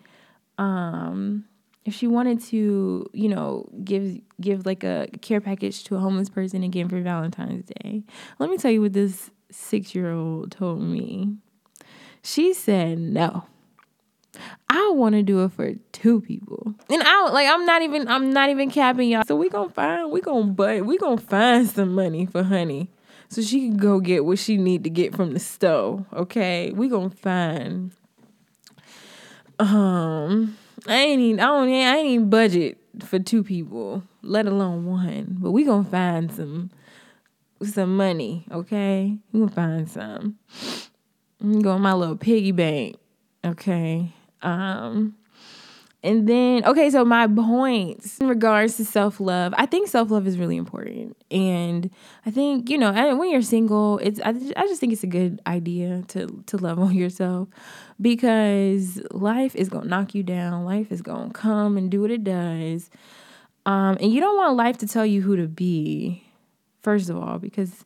um 0.61 1.45
if 1.83 1.95
she 1.95 2.07
wanted 2.07 2.39
to, 2.41 3.09
you 3.11 3.27
know, 3.27 3.67
give 3.83 4.21
give 4.39 4.65
like 4.65 4.83
a 4.83 5.07
care 5.21 5.41
package 5.41 5.83
to 5.85 5.95
a 5.95 5.99
homeless 5.99 6.29
person 6.29 6.63
again 6.63 6.87
for 6.87 7.01
Valentine's 7.01 7.65
Day. 7.65 8.03
Let 8.39 8.49
me 8.49 8.57
tell 8.57 8.71
you 8.71 8.81
what 8.81 8.93
this 8.93 9.31
6-year-old 9.51 10.51
told 10.51 10.81
me. 10.81 11.35
She 12.23 12.53
said 12.53 12.99
no. 12.99 13.45
I 14.69 14.91
want 14.93 15.15
to 15.15 15.23
do 15.23 15.43
it 15.43 15.51
for 15.51 15.73
two 15.91 16.21
people. 16.21 16.75
And 16.89 17.01
I 17.03 17.29
like 17.31 17.49
I'm 17.49 17.65
not 17.65 17.81
even 17.81 18.07
I'm 18.07 18.31
not 18.31 18.49
even 18.49 18.69
capping 18.69 19.09
y'all. 19.09 19.23
So 19.27 19.35
we 19.35 19.49
gonna 19.49 19.69
find 19.69 20.11
we 20.11 20.21
gonna 20.21 20.51
but 20.51 20.85
we 20.85 20.97
gonna 20.99 21.17
find 21.17 21.67
some 21.67 21.95
money 21.95 22.27
for 22.27 22.43
honey. 22.43 22.91
So 23.27 23.41
she 23.41 23.67
can 23.67 23.77
go 23.77 23.99
get 23.99 24.23
what 24.23 24.37
she 24.39 24.57
need 24.57 24.83
to 24.83 24.89
get 24.89 25.15
from 25.15 25.33
the 25.33 25.39
store. 25.39 26.05
Okay. 26.13 26.71
We 26.75 26.89
gonna 26.89 27.09
find 27.09 27.91
um, 29.61 30.57
I 30.87 30.95
ain't 30.95 31.21
even, 31.21 31.39
I 31.39 31.45
don't 31.45 31.69
I 31.69 31.97
ain't 31.97 32.07
even 32.07 32.29
budget 32.29 32.77
for 33.03 33.19
two 33.19 33.43
people, 33.43 34.03
let 34.21 34.47
alone 34.47 34.85
one. 34.85 35.37
But 35.39 35.51
we 35.51 35.63
gonna 35.63 35.87
find 35.87 36.31
some 36.31 36.71
some 37.63 37.95
money, 37.95 38.45
okay? 38.51 39.17
We 39.31 39.39
gonna 39.41 39.51
find 39.51 39.89
some. 39.89 40.39
I'm 41.39 41.51
going 41.53 41.63
go 41.63 41.77
my 41.79 41.93
little 41.93 42.17
piggy 42.17 42.51
bank, 42.51 42.97
okay? 43.45 44.11
Um, 44.41 45.15
and 46.03 46.27
then, 46.27 46.65
okay, 46.65 46.89
so 46.89 47.05
my 47.05 47.27
points 47.27 48.17
in 48.17 48.27
regards 48.27 48.77
to 48.77 48.85
self 48.85 49.19
love, 49.19 49.53
I 49.55 49.67
think 49.67 49.87
self 49.87 50.09
love 50.09 50.25
is 50.25 50.37
really 50.39 50.57
important, 50.57 51.15
and 51.29 51.91
I 52.25 52.31
think 52.31 52.71
you 52.71 52.77
know, 52.79 52.91
when 53.15 53.29
you're 53.29 53.43
single, 53.43 53.99
it's 53.99 54.19
I, 54.21 54.29
I 54.29 54.65
just 54.67 54.79
think 54.79 54.93
it's 54.93 55.03
a 55.03 55.07
good 55.07 55.39
idea 55.45 56.03
to 56.09 56.43
to 56.47 56.57
love 56.57 56.79
on 56.79 56.95
yourself 56.95 57.49
because 58.01 58.99
life 59.11 59.55
is 59.55 59.69
gonna 59.69 59.87
knock 59.87 60.15
you 60.15 60.23
down, 60.23 60.65
life 60.65 60.91
is 60.91 61.03
gonna 61.03 61.31
come 61.33 61.77
and 61.77 61.91
do 61.91 62.01
what 62.01 62.09
it 62.09 62.23
does, 62.23 62.89
um, 63.67 63.97
and 64.01 64.11
you 64.11 64.19
don't 64.21 64.37
want 64.37 64.55
life 64.55 64.79
to 64.79 64.87
tell 64.87 65.05
you 65.05 65.21
who 65.21 65.35
to 65.35 65.47
be, 65.47 66.23
first 66.81 67.11
of 67.11 67.17
all, 67.17 67.37
because 67.37 67.83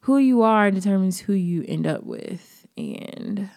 who 0.00 0.16
you 0.16 0.40
are 0.40 0.70
determines 0.70 1.20
who 1.20 1.34
you 1.34 1.62
end 1.68 1.86
up 1.86 2.04
with, 2.04 2.66
and 2.78 3.50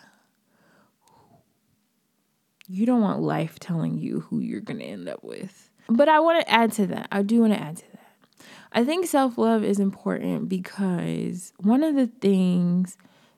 you 2.67 2.85
don't 2.85 3.01
want 3.01 3.21
life 3.21 3.59
telling 3.59 3.97
you 3.97 4.21
who 4.21 4.39
you're 4.39 4.61
going 4.61 4.79
to 4.79 4.85
end 4.85 5.09
up 5.09 5.23
with. 5.23 5.69
But 5.89 6.07
I 6.09 6.19
want 6.19 6.45
to 6.45 6.51
add 6.51 6.71
to 6.73 6.87
that. 6.87 7.07
I 7.11 7.21
do 7.21 7.41
want 7.41 7.53
to 7.53 7.61
add 7.61 7.77
to 7.77 7.91
that. 7.91 8.45
I 8.71 8.83
think 8.83 9.05
self 9.05 9.37
love 9.37 9.63
is 9.63 9.79
important 9.79 10.49
because 10.49 11.53
one 11.57 11.83
of 11.83 11.95
the 11.95 12.07
things 12.07 12.97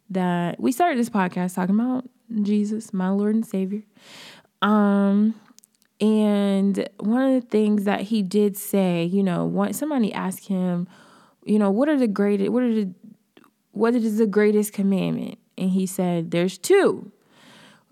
that 0.09 0.59
we 0.59 0.71
started 0.71 0.97
this 0.97 1.09
podcast 1.09 1.55
talking 1.55 1.75
about 1.75 2.07
Jesus, 2.43 2.93
my 2.93 3.09
Lord 3.09 3.35
and 3.35 3.45
Savior. 3.45 3.83
Um, 4.61 5.35
and 5.99 6.87
one 6.99 7.21
of 7.21 7.41
the 7.41 7.47
things 7.47 7.85
that 7.85 8.01
he 8.01 8.21
did 8.21 8.57
say, 8.57 9.05
you 9.05 9.23
know, 9.23 9.45
one 9.45 9.73
somebody 9.73 10.13
asked 10.13 10.47
him, 10.47 10.87
you 11.43 11.59
know, 11.59 11.71
what 11.71 11.89
are 11.89 11.97
the 11.97 12.07
greatest 12.07 12.51
what 12.51 12.63
are 12.63 12.73
the 12.73 12.93
what 13.71 13.95
is 13.95 14.17
the 14.17 14.27
greatest 14.27 14.73
commandment? 14.73 15.37
And 15.57 15.71
he 15.71 15.85
said, 15.85 16.31
There's 16.31 16.57
two. 16.57 17.11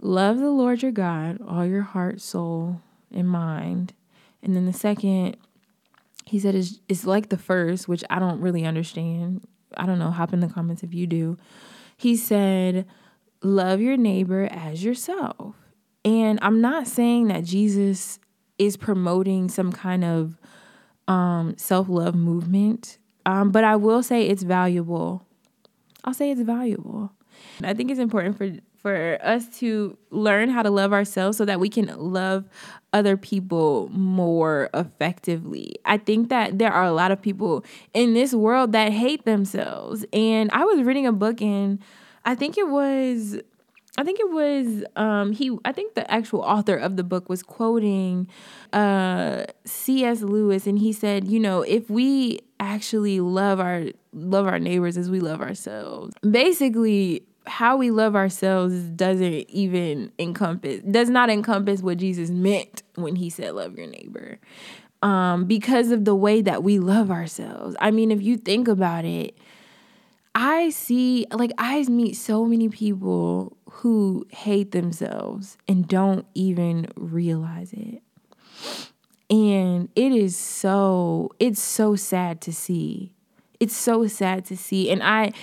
Love 0.06 0.38
the 0.38 0.50
Lord 0.50 0.82
your 0.82 0.92
God, 0.92 1.40
all 1.48 1.66
your 1.66 1.82
heart, 1.82 2.20
soul, 2.20 2.82
and 3.10 3.26
mind. 3.26 3.94
And 4.42 4.54
then 4.54 4.66
the 4.66 4.74
second, 4.74 5.38
he 6.26 6.40
said, 6.40 6.56
is, 6.56 6.82
is 6.90 7.08
like 7.08 7.30
the 7.30 7.38
first, 7.38 7.88
which 7.88 8.04
I 8.10 8.20
don't 8.20 8.42
really 8.42 8.66
understand. 8.66 9.48
I 9.78 9.86
don't 9.86 10.00
know. 10.00 10.12
Hop 10.12 10.34
in 10.34 10.42
the 10.42 10.50
comments 10.50 10.84
if 10.84 10.94
you 10.94 11.08
do. 11.08 11.38
He 11.96 12.18
said, 12.18 12.86
Love 13.42 13.80
your 13.80 13.96
neighbor 13.96 14.50
as 14.52 14.84
yourself. 14.84 15.56
And 16.04 16.38
I'm 16.42 16.60
not 16.60 16.86
saying 16.86 17.30
that 17.30 17.46
Jesus 17.46 18.20
is 18.60 18.76
promoting 18.76 19.48
some 19.48 19.72
kind 19.72 20.04
of 20.04 20.38
um, 21.08 21.56
self 21.58 21.88
love 21.88 22.14
movement, 22.14 22.98
um, 23.26 23.52
but 23.52 23.64
I 23.64 23.78
will 23.78 24.04
say 24.04 24.28
it's 24.28 24.44
valuable. 24.44 25.26
I'll 26.04 26.14
say 26.14 26.30
it's 26.30 26.42
valuable. 26.42 27.14
I 27.64 27.74
think 27.74 27.90
it's 27.90 28.02
important 28.02 28.38
for 28.38 28.52
for 28.84 29.18
us 29.24 29.48
to 29.60 29.98
learn 30.12 30.50
how 30.50 30.62
to 30.62 30.70
love 30.70 30.92
ourselves 30.92 31.38
so 31.38 31.46
that 31.46 31.60
we 31.60 31.70
can 31.70 31.88
love 31.98 32.44
other 32.92 33.16
people 33.16 33.90
more 33.94 34.70
effectively. 34.74 35.78
I 35.86 35.98
think 35.98 36.30
that 36.30 36.60
there 36.60 36.72
are 36.72 36.84
a 36.84 36.92
lot 36.92 37.12
of 37.12 37.22
people 37.22 37.64
in 37.94 38.14
this 38.14 38.34
world 38.34 38.74
that 38.74 38.92
hate 38.92 39.24
themselves. 39.24 40.06
And 40.12 40.52
I 40.52 40.66
was 40.66 40.82
reading 40.84 41.08
a 41.08 41.14
book 41.14 41.42
and 41.42 41.80
I 42.26 42.36
think 42.36 42.58
it 42.58 42.68
was 42.68 43.40
I 43.98 44.04
think 44.04 44.20
it 44.20 44.30
was 44.32 44.84
um 44.98 45.32
he 45.32 45.58
I 45.64 45.72
think 45.72 45.94
the 45.94 46.10
actual 46.12 46.42
author 46.42 46.76
of 46.76 46.98
the 46.98 47.04
book 47.04 47.30
was 47.30 47.42
quoting 47.42 48.28
uh 48.74 49.46
CS 49.66 50.22
Lewis 50.24 50.68
and 50.68 50.78
he 50.78 50.92
said, 50.92 51.26
you 51.28 51.40
know, 51.40 51.62
if 51.62 51.90
we 51.90 52.40
actually 52.60 53.22
love 53.22 53.62
our 53.62 53.86
love 54.12 54.46
our 54.46 54.60
neighbors 54.60 54.98
as 54.98 55.10
we 55.10 55.22
love 55.22 55.42
ourselves. 55.42 56.14
Basically, 56.30 57.24
how 57.46 57.78
we 57.78 57.92
love 57.92 58.16
ourselves 58.16 58.74
doesn't 58.74 59.50
even 59.50 60.12
encompass 60.18 60.82
does 60.90 61.10
not 61.10 61.30
encompass 61.30 61.82
what 61.82 61.98
Jesus 61.98 62.30
meant 62.30 62.84
when 62.96 63.16
he 63.16 63.30
said 63.30 63.54
love 63.54 63.78
your 63.78 63.88
neighbor. 63.88 64.40
Um, 65.02 65.46
because 65.46 65.92
of 65.92 66.06
the 66.06 66.16
way 66.16 66.42
that 66.42 66.64
we 66.64 66.80
love 66.80 67.12
ourselves. 67.12 67.76
I 67.82 67.92
mean, 67.92 68.10
if 68.10 68.22
you 68.22 68.38
think 68.38 68.70
about 68.70 69.04
it, 69.04 69.38
I 70.36 70.70
see 70.70 71.26
like 71.32 71.52
I 71.58 71.84
meet 71.84 72.16
so 72.16 72.46
many 72.46 72.70
people 72.70 73.58
who 73.70 74.26
hate 74.30 74.72
themselves 74.72 75.58
and 75.68 75.88
don't 75.88 76.26
even 76.34 76.88
realize 76.96 77.74
it. 77.74 78.02
And 79.30 79.90
it 79.96 80.12
is 80.12 80.38
so 80.38 81.32
it's 81.40 81.62
so 81.62 81.96
sad 81.96 82.42
to 82.42 82.54
see. 82.54 83.14
It's 83.60 83.76
so 83.76 84.08
sad 84.08 84.46
to 84.46 84.58
see. 84.58 84.90
And 84.90 85.04
I 85.04 85.34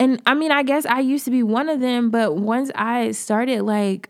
and 0.00 0.20
I 0.24 0.32
mean, 0.32 0.50
I 0.50 0.62
guess 0.62 0.86
I 0.86 1.00
used 1.00 1.26
to 1.26 1.30
be 1.30 1.42
one 1.42 1.68
of 1.68 1.80
them, 1.80 2.10
but 2.10 2.36
once 2.36 2.70
I 2.74 3.10
started 3.12 3.62
like 3.62 4.08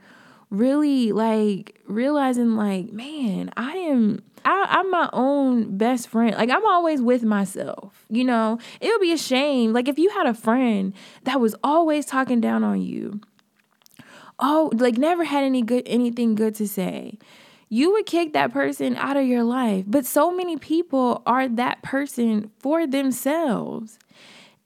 really 0.49 1.11
like 1.11 1.81
realizing 1.87 2.55
like, 2.55 2.93
man, 2.93 3.51
I 3.57 3.73
am 3.73 4.23
I, 4.45 4.67
I'm 4.71 4.91
my 4.91 5.11
own 5.13 5.77
best 5.77 6.07
friend. 6.09 6.37
Like 6.37 6.49
I'm 6.49 6.65
always 6.65 7.03
with 7.03 7.25
myself. 7.25 8.07
You 8.09 8.23
know, 8.23 8.61
it 8.81 8.87
would 8.87 9.01
be 9.01 9.13
a 9.13 9.19
shame. 9.19 9.73
Like 9.73 9.89
if 9.89 9.99
you 9.99 10.11
had 10.11 10.27
a 10.27 10.33
friend 10.33 10.95
that 11.25 11.41
was 11.41 11.57
always 11.65 12.07
talking 12.07 12.41
down 12.41 12.63
on 12.63 12.81
you, 12.81 13.21
oh, 14.39 14.71
like 14.73 14.97
never 14.97 15.25
had 15.25 15.43
any 15.43 15.61
good 15.61 15.83
anything 15.87 16.37
good 16.37 16.55
to 16.55 16.69
say. 16.69 17.19
You 17.69 17.93
would 17.93 18.07
kick 18.07 18.33
that 18.33 18.53
person 18.53 18.95
out 18.97 19.17
of 19.17 19.27
your 19.27 19.43
life. 19.43 19.87
But 19.89 20.07
so 20.07 20.31
many 20.31 20.57
people 20.57 21.23
are 21.27 21.49
that 21.49 21.83
person 21.83 22.53
for 22.61 22.87
themselves. 22.87 23.99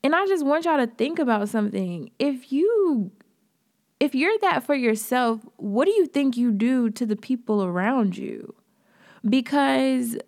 And 0.04 0.14
I 0.14 0.26
just 0.26 0.44
want 0.44 0.66
y'all 0.66 0.76
to 0.76 0.86
think 0.86 1.18
about 1.18 1.48
something. 1.48 2.10
If 2.18 2.52
you 2.52 3.10
if 3.98 4.14
you're 4.14 4.38
that 4.42 4.62
for 4.62 4.74
yourself, 4.74 5.40
what 5.56 5.86
do 5.86 5.92
you 5.92 6.04
think 6.06 6.36
you 6.36 6.52
do 6.52 6.90
to 6.90 7.06
the 7.06 7.16
people 7.16 7.64
around 7.64 8.18
you? 8.18 8.54
Because 9.26 10.18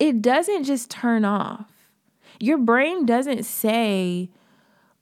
it 0.00 0.20
doesn't 0.20 0.64
just 0.64 0.90
turn 0.90 1.24
off. 1.24 1.70
Your 2.40 2.58
brain 2.58 3.06
doesn't 3.06 3.44
say, 3.44 4.28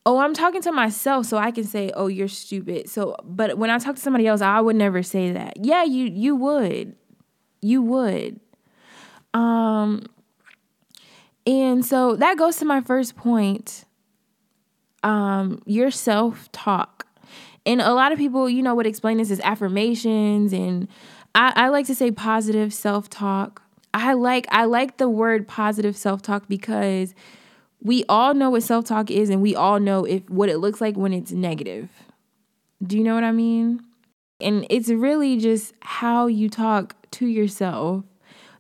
"Oh, 0.04 0.18
I'm 0.18 0.34
talking 0.34 0.60
to 0.62 0.72
myself 0.72 1.24
so 1.24 1.38
I 1.38 1.50
can 1.50 1.64
say, 1.64 1.90
"Oh, 1.94 2.08
you're 2.08 2.28
stupid." 2.28 2.90
So, 2.90 3.16
but 3.24 3.56
when 3.56 3.70
I 3.70 3.78
talk 3.78 3.96
to 3.96 4.02
somebody 4.02 4.26
else, 4.26 4.42
I 4.42 4.60
would 4.60 4.76
never 4.76 5.02
say 5.02 5.32
that. 5.32 5.64
Yeah, 5.64 5.82
you 5.84 6.04
you 6.04 6.36
would. 6.36 6.94
You 7.62 7.80
would. 7.80 8.38
Um 9.32 10.04
and 11.46 11.84
so 11.84 12.16
that 12.16 12.36
goes 12.36 12.56
to 12.58 12.64
my 12.64 12.80
first 12.80 13.16
point 13.16 13.84
um, 15.02 15.60
your 15.66 15.90
self 15.90 16.50
talk. 16.52 17.06
And 17.64 17.80
a 17.80 17.92
lot 17.92 18.12
of 18.12 18.18
people, 18.18 18.48
you 18.48 18.62
know, 18.62 18.74
would 18.74 18.86
explain 18.86 19.18
this 19.18 19.30
as 19.30 19.40
affirmations, 19.40 20.52
and 20.52 20.88
I, 21.34 21.52
I 21.54 21.68
like 21.68 21.86
to 21.86 21.94
say 21.94 22.10
positive 22.10 22.74
self 22.74 23.08
talk. 23.08 23.62
I 23.94 24.14
like 24.14 24.46
I 24.50 24.64
like 24.64 24.96
the 24.96 25.08
word 25.08 25.46
positive 25.46 25.96
self 25.96 26.22
talk 26.22 26.48
because 26.48 27.14
we 27.80 28.04
all 28.08 28.34
know 28.34 28.50
what 28.50 28.62
self 28.62 28.84
talk 28.84 29.10
is, 29.10 29.30
and 29.30 29.42
we 29.42 29.54
all 29.54 29.78
know 29.78 30.04
if 30.04 30.28
what 30.28 30.48
it 30.48 30.58
looks 30.58 30.80
like 30.80 30.96
when 30.96 31.12
it's 31.12 31.32
negative. 31.32 31.88
Do 32.82 32.98
you 32.98 33.04
know 33.04 33.14
what 33.14 33.24
I 33.24 33.32
mean? 33.32 33.80
And 34.40 34.66
it's 34.68 34.88
really 34.88 35.36
just 35.36 35.72
how 35.80 36.26
you 36.26 36.48
talk 36.48 36.96
to 37.12 37.26
yourself 37.26 38.04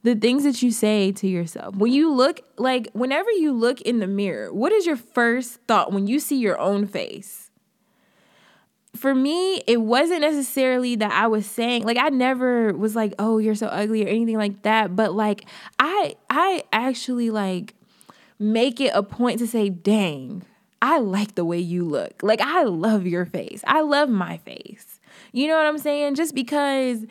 the 0.02 0.14
things 0.14 0.44
that 0.44 0.62
you 0.62 0.70
say 0.70 1.12
to 1.12 1.28
yourself. 1.28 1.76
When 1.76 1.92
you 1.92 2.12
look, 2.12 2.40
like, 2.58 2.88
whenever 2.92 3.30
you 3.30 3.52
look 3.52 3.80
in 3.82 4.00
the 4.00 4.06
mirror, 4.06 4.52
what 4.52 4.72
is 4.72 4.84
your 4.86 4.96
first 4.96 5.60
thought 5.68 5.92
when 5.92 6.06
you 6.06 6.18
see 6.18 6.36
your 6.36 6.58
own 6.58 6.86
face? 6.86 7.50
For 8.96 9.14
me, 9.14 9.62
it 9.66 9.80
wasn't 9.80 10.20
necessarily 10.20 10.96
that 10.96 11.12
I 11.12 11.26
was 11.26 11.46
saying, 11.46 11.84
like, 11.84 11.96
I 11.96 12.10
never 12.10 12.74
was 12.74 12.94
like, 12.94 13.14
oh, 13.18 13.38
you're 13.38 13.54
so 13.54 13.68
ugly 13.68 14.04
or 14.04 14.08
anything 14.08 14.36
like 14.36 14.62
that. 14.62 14.94
But, 14.94 15.14
like, 15.14 15.46
I, 15.78 16.16
I 16.28 16.64
actually, 16.72 17.30
like, 17.30 17.74
make 18.38 18.80
it 18.80 18.90
a 18.94 19.02
point 19.02 19.38
to 19.38 19.46
say, 19.46 19.70
dang, 19.70 20.42
I 20.82 20.98
like 20.98 21.36
the 21.36 21.44
way 21.44 21.58
you 21.58 21.84
look. 21.84 22.22
Like, 22.22 22.40
I 22.40 22.64
love 22.64 23.06
your 23.06 23.24
face. 23.24 23.62
I 23.66 23.80
love 23.80 24.08
my 24.08 24.38
face. 24.38 25.00
You 25.32 25.46
know 25.46 25.56
what 25.56 25.66
I'm 25.66 25.78
saying? 25.78 26.16
Just 26.16 26.34
because 26.34 27.06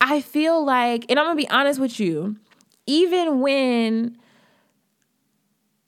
I 0.00 0.20
feel 0.20 0.64
like, 0.64 1.06
and 1.08 1.18
I'm 1.18 1.26
gonna 1.26 1.36
be 1.36 1.48
honest 1.50 1.78
with 1.80 2.00
you, 2.00 2.36
even 2.86 3.40
when 3.40 4.16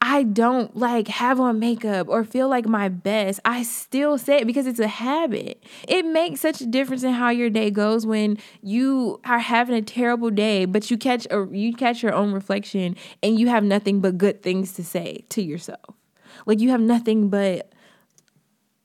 I 0.05 0.25
don't 0.25 0.77
like 0.77 1.07
have 1.09 1.39
on 1.39 1.61
makeup 1.61 2.09
or 2.09 2.25
feel 2.25 2.49
like 2.49 2.67
my 2.67 2.89
best, 2.89 3.39
I 3.45 3.63
still 3.63 4.19
say 4.19 4.39
it 4.39 4.47
because 4.49 4.67
it's 4.67 4.81
a 4.81 4.89
habit. 4.89 5.63
It 5.87 6.05
makes 6.05 6.41
such 6.41 6.61
a 6.61 6.67
difference 6.67 7.05
in 7.05 7.13
how 7.13 7.31
your 7.31 7.51
day 7.51 7.71
goes 7.71 8.05
when 8.05 8.37
you 8.63 9.21
are 9.25 9.39
having 9.39 9.77
a 9.77 9.83
terrible 9.83 10.31
day, 10.31 10.65
but 10.65 10.91
you 10.91 10.99
catch 10.99 11.27
a 11.31 11.47
you 11.53 11.73
catch 11.73 12.03
your 12.03 12.15
own 12.15 12.33
reflection 12.33 12.97
and 13.23 13.39
you 13.39 13.49
have 13.49 13.63
nothing 13.63 14.01
but 14.01 14.19
good 14.19 14.43
things 14.43 14.73
to 14.75 14.85
say 14.85 15.25
to 15.29 15.41
yourself. 15.41 15.95
Like 16.47 16.59
you 16.59 16.71
have 16.71 16.81
nothing 16.81 17.29
but 17.29 17.73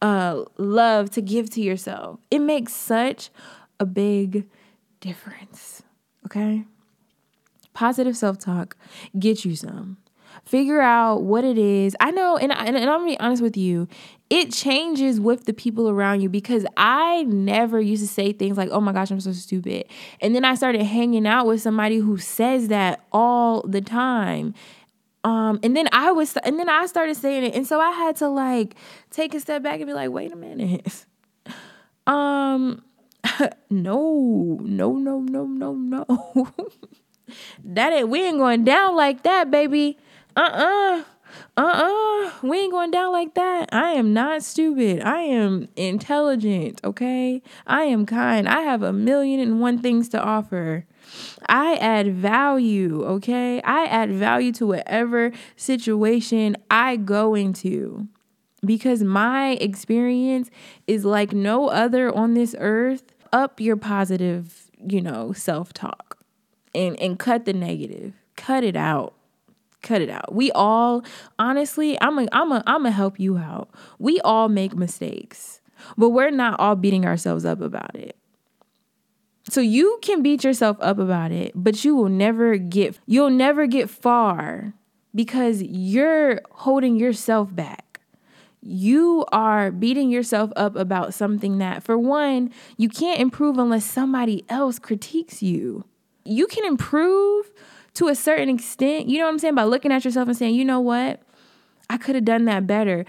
uh 0.03 0.43
love 0.57 1.09
to 1.11 1.21
give 1.21 1.49
to 1.51 1.61
yourself. 1.61 2.19
It 2.29 2.39
makes 2.39 2.73
such 2.73 3.31
a 3.79 3.85
big 3.85 4.47
difference. 5.07 5.83
Okay? 6.25 6.65
Positive 7.73 8.17
self 8.17 8.37
talk, 8.37 8.75
get 9.17 9.45
you 9.45 9.55
some. 9.55 9.97
Figure 10.43 10.81
out 10.81 11.23
what 11.23 11.43
it 11.43 11.57
is. 11.57 11.95
I 11.99 12.11
know, 12.11 12.37
and, 12.37 12.51
and, 12.51 12.75
and 12.75 12.89
I'm 12.89 12.99
gonna 12.99 13.11
be 13.11 13.19
honest 13.19 13.41
with 13.41 13.57
you, 13.57 13.87
it 14.29 14.51
changes 14.51 15.19
with 15.19 15.45
the 15.45 15.53
people 15.53 15.89
around 15.89 16.21
you 16.21 16.29
because 16.29 16.65
I 16.75 17.23
never 17.23 17.79
used 17.79 18.03
to 18.03 18.07
say 18.07 18.33
things 18.33 18.57
like, 18.57 18.69
oh 18.71 18.81
my 18.81 18.91
gosh, 18.91 19.09
I'm 19.09 19.19
so 19.19 19.31
stupid. 19.31 19.85
And 20.21 20.35
then 20.35 20.43
I 20.43 20.55
started 20.55 20.83
hanging 20.83 21.25
out 21.25 21.47
with 21.47 21.61
somebody 21.61 21.97
who 21.97 22.17
says 22.17 22.67
that 22.67 23.05
all 23.11 23.61
the 23.61 23.81
time. 23.81 24.53
Um, 25.23 25.59
and 25.63 25.75
then 25.75 25.87
I 25.91 26.11
was, 26.11 26.35
and 26.37 26.59
then 26.59 26.69
I 26.69 26.85
started 26.85 27.15
saying 27.15 27.45
it. 27.45 27.55
And 27.55 27.65
so 27.65 27.79
I 27.79 27.91
had 27.91 28.17
to 28.17 28.27
like 28.27 28.75
take 29.11 29.33
a 29.33 29.39
step 29.39 29.63
back 29.63 29.79
and 29.79 29.87
be 29.87 29.93
like, 29.93 30.11
wait 30.11 30.31
a 30.31 30.35
minute. 30.35 31.05
um, 32.07 32.83
no, 33.69 34.60
no, 34.62 34.93
no, 34.93 35.19
no, 35.19 35.45
no, 35.45 35.73
no. 35.73 36.06
that 37.63 37.93
ain't 37.93 38.10
we 38.10 38.23
ain't 38.23 38.38
going 38.38 38.63
down 38.63 38.95
like 38.95 39.23
that, 39.23 39.52
baby. 39.52 39.97
Uh-uh. 40.36 41.04
Uh-uh. 41.58 42.32
We 42.41 42.60
ain't 42.60 42.71
going 42.71 42.91
down 42.91 43.12
like 43.12 43.34
that. 43.34 43.69
I 43.73 43.91
am 43.91 44.13
not 44.13 44.43
stupid. 44.43 45.02
I 45.02 45.21
am 45.21 45.67
intelligent, 45.76 46.80
okay? 46.84 47.41
I 47.65 47.84
am 47.84 48.06
kind. 48.06 48.47
I 48.47 48.62
have 48.62 48.82
a 48.82 48.93
million 48.93 49.39
and 49.39 49.60
one 49.60 49.80
things 49.80 50.10
to 50.10 50.21
offer. 50.21 50.86
I 51.47 51.76
add 51.76 52.13
value, 52.13 53.04
okay? 53.04 53.62
I 53.62 53.86
add 53.86 54.12
value 54.12 54.52
to 54.54 54.67
whatever 54.67 55.32
situation 55.56 56.56
I 56.69 56.95
go 56.95 57.36
into 57.36 58.08
because 58.65 59.04
my 59.04 59.52
experience 59.52 60.50
is 60.88 61.06
like 61.06 61.34
no 61.34 61.67
other 61.67 62.13
on 62.13 62.34
this 62.34 62.56
earth 62.58 63.13
up 63.33 63.59
your 63.59 63.77
positive, 63.77 64.69
you 64.79 65.01
know, 65.01 65.33
self-talk 65.33 66.17
and 66.73 66.99
and 66.99 67.17
cut 67.19 67.45
the 67.45 67.53
negative. 67.53 68.13
Cut 68.35 68.63
it 68.63 68.75
out. 68.75 69.13
Cut 69.81 70.01
it 70.01 70.09
out. 70.09 70.33
We 70.33 70.51
all 70.51 71.03
honestly, 71.39 71.97
I'm 72.01 72.19
a, 72.19 72.27
I'm 72.31 72.51
a, 72.51 72.63
I'm 72.65 72.83
gonna 72.83 72.91
help 72.91 73.19
you 73.19 73.37
out. 73.37 73.69
We 73.99 74.19
all 74.21 74.49
make 74.49 74.75
mistakes. 74.75 75.61
But 75.97 76.09
we're 76.09 76.31
not 76.31 76.59
all 76.59 76.75
beating 76.75 77.05
ourselves 77.05 77.45
up 77.45 77.61
about 77.61 77.95
it. 77.95 78.15
So 79.49 79.61
you 79.61 79.99
can 80.01 80.21
beat 80.21 80.43
yourself 80.43 80.77
up 80.81 80.99
about 80.99 81.31
it, 81.31 81.51
but 81.55 81.85
you 81.85 81.95
will 81.95 82.09
never 82.09 82.57
get 82.57 82.99
you'll 83.05 83.29
never 83.29 83.65
get 83.65 83.89
far 83.89 84.73
because 85.15 85.63
you're 85.63 86.41
holding 86.51 86.97
yourself 86.97 87.55
back. 87.55 87.87
You 88.61 89.25
are 89.31 89.71
beating 89.71 90.09
yourself 90.09 90.51
up 90.55 90.75
about 90.75 91.13
something 91.13 91.57
that 91.59 91.83
for 91.83 91.97
one, 91.97 92.51
you 92.75 92.89
can't 92.89 93.19
improve 93.19 93.57
unless 93.57 93.85
somebody 93.85 94.43
else 94.49 94.79
critiques 94.79 95.41
you. 95.41 95.85
You 96.25 96.47
can 96.47 96.65
improve 96.65 97.51
to 97.93 98.09
a 98.09 98.15
certain 98.15 98.49
extent, 98.49 99.07
you 99.07 99.19
know 99.19 99.25
what 99.25 99.31
I'm 99.31 99.39
saying, 99.39 99.55
by 99.55 99.63
looking 99.63 99.91
at 99.91 100.05
yourself 100.05 100.27
and 100.27 100.37
saying, 100.37 100.55
"You 100.55 100.65
know 100.65 100.79
what? 100.79 101.21
I 101.89 101.97
could 101.97 102.15
have 102.15 102.25
done 102.25 102.45
that 102.45 102.67
better." 102.67 103.05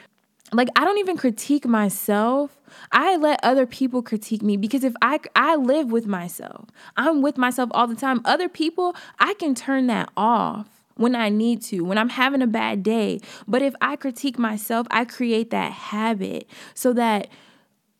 Like 0.52 0.68
I 0.76 0.84
don't 0.84 0.98
even 0.98 1.16
critique 1.16 1.66
myself 1.66 2.58
I 2.92 3.16
let 3.16 3.40
other 3.42 3.66
people 3.66 4.02
critique 4.02 4.42
me 4.42 4.56
because 4.56 4.84
if 4.84 4.94
I 5.02 5.20
I 5.34 5.56
live 5.56 5.90
with 5.90 6.06
myself. 6.06 6.68
I'm 6.96 7.22
with 7.22 7.38
myself 7.38 7.70
all 7.72 7.86
the 7.86 7.94
time. 7.94 8.20
Other 8.24 8.48
people, 8.48 8.94
I 9.18 9.34
can 9.34 9.54
turn 9.54 9.86
that 9.88 10.10
off 10.16 10.77
when 10.98 11.14
I 11.14 11.30
need 11.30 11.62
to, 11.62 11.80
when 11.82 11.96
I'm 11.96 12.10
having 12.10 12.42
a 12.42 12.46
bad 12.46 12.82
day. 12.82 13.20
But 13.46 13.62
if 13.62 13.74
I 13.80 13.96
critique 13.96 14.38
myself, 14.38 14.86
I 14.90 15.04
create 15.04 15.50
that 15.50 15.72
habit 15.72 16.50
so 16.74 16.92
that 16.92 17.28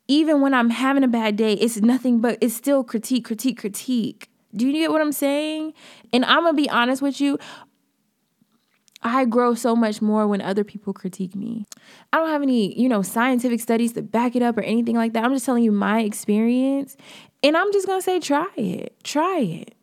even 0.09 0.41
when 0.41 0.53
I'm 0.53 0.71
having 0.71 1.05
a 1.05 1.09
bad 1.09 1.37
day, 1.37 1.55
it's 1.55 1.79
nothing 1.79 2.21
but 2.21 2.39
it's 2.41 2.55
still 2.55 2.83
critique, 2.85 3.25
critique, 3.25 3.59
critique. 3.59 4.29
Do 4.55 4.67
you 4.67 4.73
get 4.73 4.91
what 4.91 5.01
I'm 5.01 5.13
saying? 5.13 5.75
And 6.13 6.25
I'm 6.25 6.43
gonna 6.43 6.55
be 6.55 6.69
honest 6.69 7.01
with 7.01 7.21
you, 7.21 7.39
I 9.03 9.27
grow 9.27 9.55
so 9.55 9.77
much 9.77 10.03
more 10.03 10.27
when 10.27 10.41
other 10.41 10.65
people 10.65 10.93
critique 10.93 11.37
me. 11.37 11.67
I 12.13 12.17
don't 12.17 12.31
have 12.31 12.43
any, 12.43 12.79
you 12.81 12.89
know, 12.89 13.03
scientific 13.03 13.61
studies 13.61 13.93
to 13.93 14.03
back 14.03 14.35
it 14.35 14.43
up 14.43 14.59
or 14.59 14.63
anything 14.63 14.97
like 14.97 15.13
that. 15.13 15.25
I'm 15.25 15.33
just 15.33 15.47
telling 15.47 15.63
you 15.63 15.71
my 15.71 16.01
experience. 16.01 16.97
And 17.43 17.57
I'm 17.57 17.73
just 17.73 17.87
to 17.87 18.03
say 18.03 18.19
try 18.19 18.49
it. 18.57 18.97
Try 19.05 19.39
it. 19.39 19.78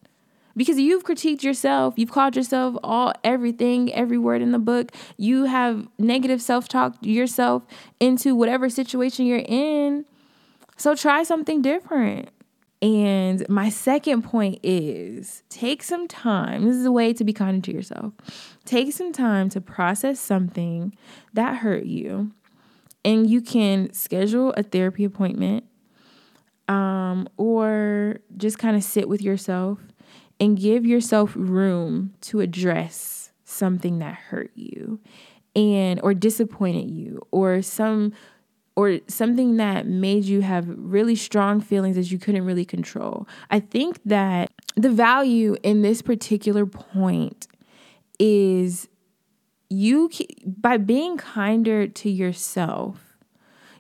Because 0.58 0.80
you've 0.80 1.04
critiqued 1.04 1.44
yourself, 1.44 1.96
you've 1.98 2.12
called 2.12 2.36
yourself 2.36 2.78
all 2.84 3.13
everything, 3.24 3.94
every 3.94 4.18
word 4.18 4.41
in 4.41 4.52
the 4.52 4.60
book. 4.60 4.91
You 5.18 5.46
have 5.46 5.88
negative 6.00 6.41
self-talk 6.41 6.96
yourself 7.02 7.65
into 8.00 8.36
whatever 8.36 8.70
situation 8.70 9.26
you're 9.26 9.44
in. 9.46 10.06
So 10.78 10.96
try 10.96 11.24
something 11.24 11.62
different. 11.62 12.30
And 12.82 13.48
my 13.50 13.70
second 13.70 14.24
point 14.24 14.60
is 14.62 15.44
take 15.50 15.82
some 15.82 16.08
time. 16.08 16.65
This 16.65 16.76
is 16.76 16.86
a 16.86 16.91
way 16.91 17.13
to 17.13 17.24
be 17.24 17.34
kind 17.34 17.63
to 17.63 17.74
yourself. 17.74 18.13
Take 18.63 18.94
some 18.94 19.12
time 19.12 19.50
to 19.50 19.62
process 19.62 20.20
something 20.20 20.96
that 21.34 21.58
hurt 21.58 21.86
you. 21.86 22.32
And 23.04 23.30
you 23.30 23.41
can 23.41 23.91
schedule 23.94 24.54
a 24.58 24.63
therapy 24.63 25.04
appointment 25.04 25.63
um, 26.68 27.28
or 27.38 28.18
just 28.38 28.60
kind 28.60 28.76
of 28.76 28.84
sit 28.84 29.08
with 29.08 29.22
yourself 29.22 29.80
and 30.39 30.58
give 30.58 30.86
yourself 30.86 31.34
room 31.36 32.13
to 32.21 32.39
address 32.39 33.32
something 33.43 34.00
that 34.00 34.15
hurt 34.15 34.52
you 34.56 35.00
and 35.56 36.00
or 36.02 36.13
disappointed 36.13 36.89
you 36.89 37.21
or 37.32 37.62
some 37.62 38.13
or 38.76 39.00
something 39.08 39.56
that 39.56 39.88
made 39.88 40.26
you 40.26 40.41
have 40.41 40.65
really 40.67 41.15
strong 41.15 41.62
feelings 41.62 41.95
that 41.95 42.12
you 42.12 42.19
couldn't 42.19 42.43
really 42.43 42.65
control. 42.65 43.26
I 43.50 43.62
think 43.62 44.00
that 44.04 44.52
the 44.76 44.89
value 44.89 45.56
in 45.63 45.82
this 45.82 46.02
particular 46.02 46.65
point 46.65 47.48
is 48.19 48.89
you 49.69 50.10
by 50.45 50.78
being 50.78 51.17
kinder 51.17 51.88
to 51.88 52.10
yourself 52.10 53.05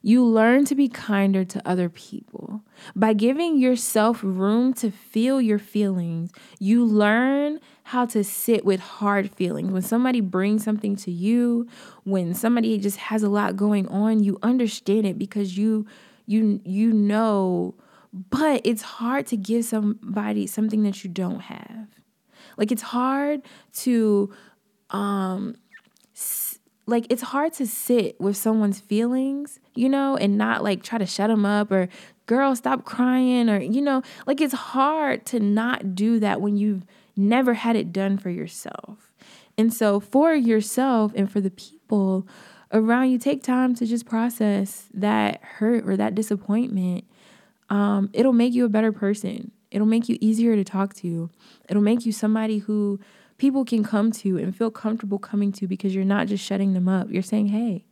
you 0.05 0.23
learn 0.23 0.63
to 0.65 0.75
be 0.75 0.87
kinder 0.87 1.43
to 1.43 1.59
other 1.67 1.89
people. 1.89 2.61
By 2.95 3.13
giving 3.13 3.57
yourself 3.57 4.19
room 4.21 4.71
to 4.75 4.91
feel 4.91 5.41
your 5.41 5.57
feelings, 5.57 6.31
you 6.59 6.85
learn 6.85 7.59
how 7.85 8.05
to 8.05 8.23
sit 8.23 8.63
with 8.63 8.79
hard 8.79 9.31
feelings. 9.31 9.71
When 9.71 9.81
somebody 9.81 10.21
brings 10.21 10.63
something 10.63 10.95
to 10.97 11.11
you, 11.11 11.67
when 12.03 12.35
somebody 12.35 12.77
just 12.77 12.97
has 12.97 13.23
a 13.23 13.29
lot 13.29 13.55
going 13.55 13.87
on, 13.87 14.23
you 14.23 14.37
understand 14.43 15.07
it 15.07 15.17
because 15.17 15.57
you 15.57 15.87
you 16.27 16.61
you 16.63 16.93
know, 16.93 17.73
but 18.13 18.61
it's 18.63 18.83
hard 18.83 19.25
to 19.27 19.37
give 19.37 19.65
somebody 19.65 20.45
something 20.45 20.83
that 20.83 21.03
you 21.03 21.09
don't 21.09 21.39
have. 21.39 21.87
Like 22.57 22.71
it's 22.71 22.83
hard 22.83 23.41
to 23.77 24.31
um 24.91 25.55
like 26.87 27.07
it's 27.09 27.21
hard 27.21 27.53
to 27.53 27.65
sit 27.65 28.19
with 28.19 28.37
someone's 28.37 28.79
feelings, 28.79 29.59
you 29.73 29.89
know, 29.89 30.15
and 30.17 30.37
not 30.37 30.63
like 30.63 30.83
try 30.83 30.97
to 30.97 31.05
shut 31.05 31.29
them 31.29 31.45
up 31.45 31.71
or 31.71 31.89
girl 32.25 32.55
stop 32.55 32.85
crying 32.85 33.49
or 33.49 33.59
you 33.59 33.81
know, 33.81 34.01
like 34.27 34.41
it's 34.41 34.53
hard 34.53 35.25
to 35.27 35.39
not 35.39 35.95
do 35.95 36.19
that 36.19 36.41
when 36.41 36.57
you've 36.57 36.83
never 37.15 37.53
had 37.53 37.75
it 37.75 37.91
done 37.91 38.17
for 38.17 38.29
yourself. 38.29 39.11
And 39.57 39.73
so 39.73 39.99
for 39.99 40.33
yourself 40.35 41.11
and 41.15 41.31
for 41.31 41.41
the 41.41 41.49
people 41.51 42.27
around 42.71 43.09
you 43.09 43.17
take 43.17 43.41
time 43.41 43.73
to 43.75 43.85
just 43.85 44.05
process 44.05 44.87
that 44.93 45.41
hurt 45.41 45.87
or 45.87 45.95
that 45.97 46.13
disappointment. 46.15 47.05
Um, 47.69 48.09
it'll 48.13 48.33
make 48.33 48.53
you 48.53 48.65
a 48.65 48.69
better 48.69 48.91
person. 48.91 49.51
It'll 49.71 49.87
make 49.87 50.07
you 50.07 50.17
easier 50.21 50.55
to 50.55 50.63
talk 50.63 50.93
to. 50.95 51.29
It'll 51.67 51.81
make 51.81 52.05
you 52.05 52.11
somebody 52.11 52.59
who 52.59 52.99
people 53.37 53.65
can 53.65 53.83
come 53.83 54.11
to 54.11 54.37
and 54.37 54.55
feel 54.55 54.71
comfortable 54.71 55.19
coming 55.19 55.51
to 55.53 55.67
because 55.67 55.93
you're 55.93 56.05
not 56.05 56.27
just 56.27 56.43
shutting 56.43 56.73
them 56.73 56.87
up. 56.87 57.09
You're 57.09 57.21
saying, 57.21 57.47
hey, 57.47 57.85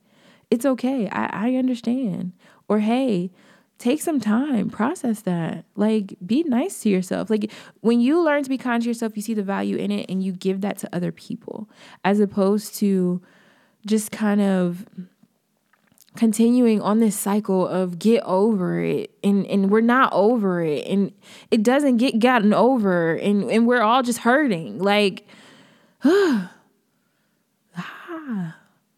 it's 0.50 0.66
okay. 0.66 1.10
I, 1.10 1.50
I 1.50 1.56
understand. 1.56 2.34
Or 2.68 2.80
hey, 2.80 3.32
take 3.78 4.02
some 4.02 4.20
time, 4.20 4.70
process 4.70 5.22
that. 5.22 5.66
Like, 5.76 6.16
be 6.26 6.44
nice 6.44 6.82
to 6.82 6.90
yourself. 6.90 7.30
Like, 7.30 7.52
when 7.82 8.00
you 8.00 8.24
learn 8.24 8.44
to 8.44 8.50
be 8.50 8.58
kind 8.58 8.82
to 8.82 8.88
yourself, 8.88 9.16
you 9.16 9.22
see 9.22 9.34
the 9.34 9.44
value 9.44 9.76
in 9.76 9.92
it 9.92 10.10
and 10.10 10.24
you 10.24 10.32
give 10.32 10.62
that 10.62 10.78
to 10.80 10.96
other 10.96 11.12
people 11.12 11.70
as 12.06 12.20
opposed 12.20 12.76
to 12.76 13.22
just 13.86 14.12
kind 14.12 14.42
of 14.42 14.86
continuing 16.16 16.82
on 16.82 17.00
this 17.00 17.18
cycle 17.18 17.68
of 17.68 17.98
get 17.98 18.24
over 18.24 18.80
it 18.80 19.12
and 19.24 19.46
and 19.48 19.72
we're 19.72 19.82
not 19.82 20.14
over 20.14 20.62
it 20.62 20.86
and 20.86 21.12
it 21.50 21.64
doesn't 21.64 21.98
get 21.98 22.20
gotten 22.20 22.54
over 22.54 23.16
and 23.16 23.50
and 23.50 23.66
we're 23.66 23.82
all 23.82 24.04
just 24.04 24.20
hurting 24.20 24.78
like 24.80 25.28
ah 26.06 26.52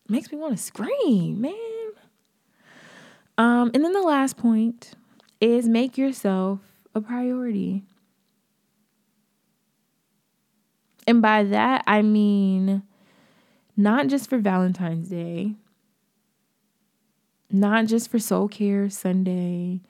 makes 0.09 0.31
me 0.31 0.37
want 0.37 0.55
to 0.55 0.61
scream 0.61 1.41
man. 1.41 1.53
Um 3.37 3.71
and 3.73 3.83
then 3.83 3.93
the 3.93 4.01
last 4.01 4.35
point 4.37 4.93
is 5.39 5.67
make 5.67 5.97
yourself 5.97 6.59
a 6.93 7.01
priority. 7.01 7.83
And 11.07 11.21
by 11.21 11.43
that 11.43 11.83
i 11.87 12.01
mean 12.01 12.83
not 13.77 14.07
just 14.07 14.29
for 14.29 14.37
valentine's 14.37 15.09
day 15.09 15.55
not 17.59 17.85
just 17.85 18.09
for 18.09 18.19
soul 18.19 18.47
care 18.47 18.89
Sunday, 18.89 19.81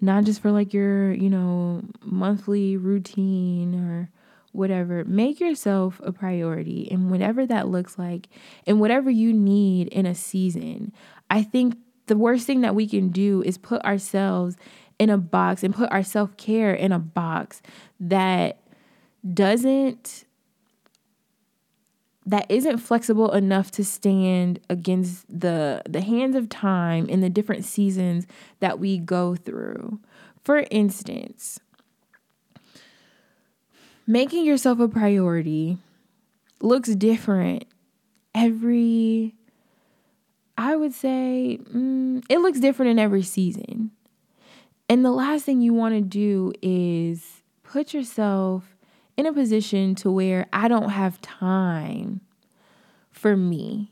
not 0.00 0.24
just 0.24 0.40
for 0.40 0.50
like 0.50 0.72
your, 0.72 1.12
you 1.12 1.30
know, 1.30 1.82
monthly 2.02 2.76
routine 2.76 3.74
or 3.74 4.10
whatever. 4.52 5.04
Make 5.04 5.40
yourself 5.40 6.00
a 6.02 6.12
priority 6.12 6.88
and 6.90 7.10
whatever 7.10 7.46
that 7.46 7.68
looks 7.68 7.98
like 7.98 8.28
and 8.66 8.80
whatever 8.80 9.10
you 9.10 9.32
need 9.32 9.88
in 9.88 10.06
a 10.06 10.14
season. 10.14 10.92
I 11.30 11.42
think 11.42 11.76
the 12.06 12.16
worst 12.16 12.46
thing 12.46 12.62
that 12.62 12.74
we 12.74 12.88
can 12.88 13.10
do 13.10 13.42
is 13.42 13.58
put 13.58 13.82
ourselves 13.84 14.56
in 14.98 15.10
a 15.10 15.18
box 15.18 15.62
and 15.62 15.74
put 15.74 15.90
our 15.92 16.02
self 16.02 16.36
care 16.36 16.74
in 16.74 16.92
a 16.92 16.98
box 16.98 17.62
that 18.00 18.58
doesn't 19.34 20.24
that 22.28 22.44
isn't 22.50 22.76
flexible 22.76 23.32
enough 23.32 23.70
to 23.70 23.82
stand 23.82 24.60
against 24.68 25.24
the 25.28 25.80
the 25.88 26.02
hands 26.02 26.36
of 26.36 26.50
time 26.50 27.08
in 27.08 27.22
the 27.22 27.30
different 27.30 27.64
seasons 27.64 28.26
that 28.60 28.78
we 28.78 28.98
go 28.98 29.34
through. 29.34 29.98
For 30.44 30.66
instance, 30.70 31.58
making 34.06 34.44
yourself 34.44 34.78
a 34.78 34.88
priority 34.88 35.78
looks 36.60 36.94
different 36.94 37.64
every 38.34 39.34
I 40.58 40.76
would 40.76 40.92
say 40.92 41.58
mm, 41.62 42.22
it 42.28 42.40
looks 42.40 42.60
different 42.60 42.90
in 42.90 42.98
every 42.98 43.22
season. 43.22 43.92
And 44.90 45.02
the 45.02 45.12
last 45.12 45.46
thing 45.46 45.62
you 45.62 45.72
want 45.72 45.94
to 45.94 46.02
do 46.02 46.52
is 46.60 47.42
put 47.62 47.94
yourself 47.94 48.77
in 49.18 49.26
a 49.26 49.32
position 49.32 49.96
to 49.96 50.12
where 50.12 50.46
I 50.52 50.68
don't 50.68 50.90
have 50.90 51.20
time 51.20 52.20
for 53.10 53.36
me. 53.36 53.90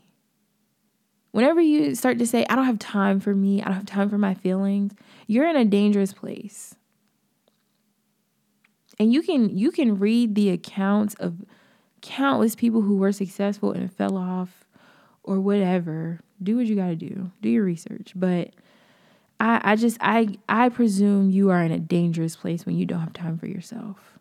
Whenever 1.31 1.59
you 1.59 1.93
start 1.95 2.17
to 2.19 2.25
say, 2.25 2.45
I 2.49 2.55
don't 2.55 2.65
have 2.65 2.79
time 2.79 3.19
for 3.19 3.35
me, 3.35 3.61
I 3.61 3.65
don't 3.65 3.73
have 3.73 3.85
time 3.85 4.09
for 4.09 4.17
my 4.17 4.33
feelings, 4.33 4.93
you're 5.27 5.45
in 5.45 5.57
a 5.57 5.65
dangerous 5.65 6.13
place. 6.13 6.75
And 8.97 9.11
you 9.11 9.21
can 9.21 9.55
you 9.55 9.69
can 9.69 9.99
read 9.99 10.33
the 10.33 10.49
accounts 10.49 11.13
of 11.15 11.35
countless 12.01 12.55
people 12.55 12.81
who 12.81 12.95
were 12.95 13.11
successful 13.11 13.73
and 13.73 13.91
fell 13.93 14.17
off 14.17 14.63
or 15.23 15.41
whatever. 15.41 16.21
Do 16.41 16.55
what 16.55 16.67
you 16.67 16.75
got 16.75 16.87
to 16.87 16.95
do. 16.95 17.31
Do 17.41 17.49
your 17.49 17.65
research. 17.65 18.13
But 18.15 18.51
I 19.41 19.73
I 19.73 19.75
just 19.75 19.97
I 19.99 20.37
I 20.47 20.69
presume 20.69 21.29
you 21.29 21.49
are 21.49 21.61
in 21.61 21.71
a 21.73 21.79
dangerous 21.79 22.37
place 22.37 22.65
when 22.65 22.77
you 22.77 22.85
don't 22.85 23.01
have 23.01 23.13
time 23.13 23.37
for 23.37 23.45
yourself. 23.45 24.16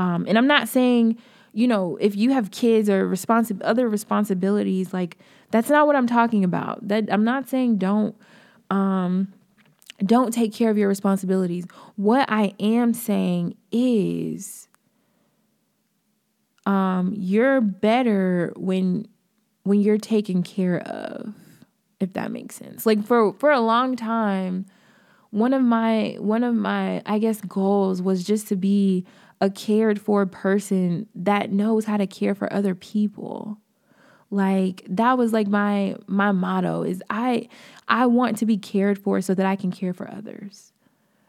Um 0.00 0.24
and 0.26 0.38
I'm 0.38 0.46
not 0.46 0.66
saying, 0.66 1.18
you 1.52 1.68
know, 1.68 1.98
if 2.00 2.16
you 2.16 2.30
have 2.32 2.50
kids 2.50 2.88
or 2.88 3.06
responsi- 3.06 3.60
other 3.62 3.86
responsibilities 3.88 4.94
like 4.94 5.18
that's 5.50 5.68
not 5.68 5.86
what 5.86 5.94
I'm 5.94 6.06
talking 6.06 6.42
about. 6.42 6.88
That 6.88 7.12
I'm 7.12 7.24
not 7.24 7.48
saying 7.48 7.76
don't 7.76 8.16
um 8.70 9.32
don't 10.04 10.32
take 10.32 10.54
care 10.54 10.70
of 10.70 10.78
your 10.78 10.88
responsibilities. 10.88 11.66
What 11.96 12.24
I 12.30 12.54
am 12.58 12.94
saying 12.94 13.56
is 13.70 14.68
um 16.64 17.12
you're 17.14 17.60
better 17.60 18.54
when 18.56 19.06
when 19.64 19.82
you're 19.82 19.98
taken 19.98 20.42
care 20.42 20.80
of 20.80 21.34
if 22.00 22.14
that 22.14 22.32
makes 22.32 22.54
sense. 22.54 22.86
Like 22.86 23.04
for 23.04 23.34
for 23.34 23.50
a 23.50 23.60
long 23.60 23.96
time 23.96 24.64
one 25.30 25.52
of 25.52 25.62
my 25.62 26.16
one 26.18 26.42
of 26.42 26.54
my 26.54 27.02
I 27.06 27.18
guess 27.18 27.40
goals 27.42 28.02
was 28.02 28.24
just 28.24 28.48
to 28.48 28.56
be 28.56 29.04
a 29.40 29.50
cared 29.50 30.00
for 30.00 30.26
person 30.26 31.06
that 31.14 31.50
knows 31.50 31.86
how 31.86 31.96
to 31.96 32.06
care 32.06 32.34
for 32.34 32.52
other 32.52 32.74
people. 32.74 33.58
Like 34.30 34.84
that 34.88 35.18
was 35.18 35.32
like 35.32 35.48
my 35.48 35.96
my 36.06 36.30
motto 36.30 36.82
is 36.84 37.02
i 37.10 37.48
i 37.88 38.06
want 38.06 38.38
to 38.38 38.46
be 38.46 38.56
cared 38.56 38.96
for 38.96 39.20
so 39.20 39.34
that 39.34 39.44
i 39.46 39.56
can 39.56 39.72
care 39.72 39.92
for 39.92 40.08
others. 40.08 40.72